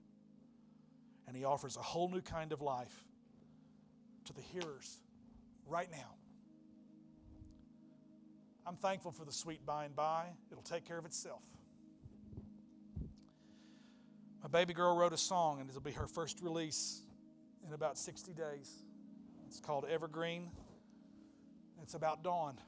[1.27, 3.05] and He offers a whole new kind of life
[4.25, 4.99] to the hearers
[5.67, 6.15] right now.
[8.67, 10.27] I'm thankful for the sweet by and by.
[10.51, 11.43] It'll take care of itself.
[14.43, 17.03] My baby girl wrote a song, and it'll be her first release
[17.69, 18.83] in about 60 days.
[19.47, 20.51] It's called Evergreen.
[21.83, 22.59] It's about dawn.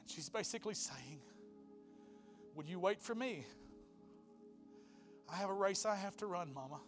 [0.00, 1.20] And she's basically saying,
[2.54, 3.44] Would you wait for me?
[5.30, 6.78] I have a race I have to run, Mama.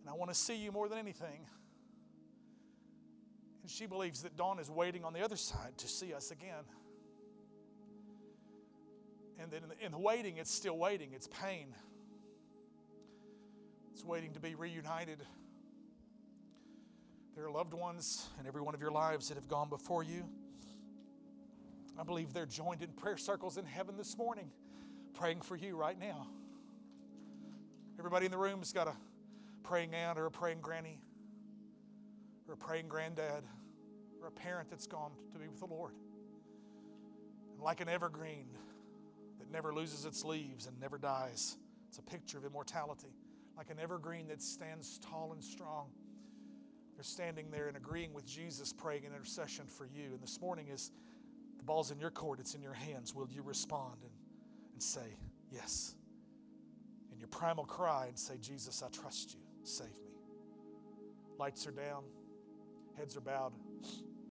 [0.00, 1.46] And I want to see you more than anything.
[3.62, 6.64] And she believes that dawn is waiting on the other side to see us again.
[9.38, 11.74] And then in the, in the waiting, it's still waiting, it's pain.
[13.96, 15.22] It's waiting to be reunited.
[17.34, 20.28] There are loved ones in every one of your lives that have gone before you.
[21.98, 24.50] I believe they're joined in prayer circles in heaven this morning,
[25.14, 26.26] praying for you right now.
[27.98, 28.92] Everybody in the room has got a
[29.62, 31.00] praying aunt or a praying granny
[32.46, 33.44] or a praying granddad
[34.20, 35.94] or a parent that's gone to be with the Lord.
[37.54, 38.48] And like an evergreen
[39.38, 41.56] that never loses its leaves and never dies,
[41.88, 43.14] it's a picture of immortality.
[43.56, 45.88] Like an evergreen that stands tall and strong.
[46.94, 50.12] They're standing there and agreeing with Jesus, praying in intercession for you.
[50.12, 50.90] And this morning is
[51.56, 53.14] the ball's in your court, it's in your hands.
[53.14, 54.12] Will you respond and,
[54.72, 55.18] and say,
[55.50, 55.94] Yes?
[57.12, 59.40] In your primal cry and say, Jesus, I trust you.
[59.62, 60.10] Save me.
[61.38, 62.04] Lights are down,
[62.96, 63.52] heads are bowed.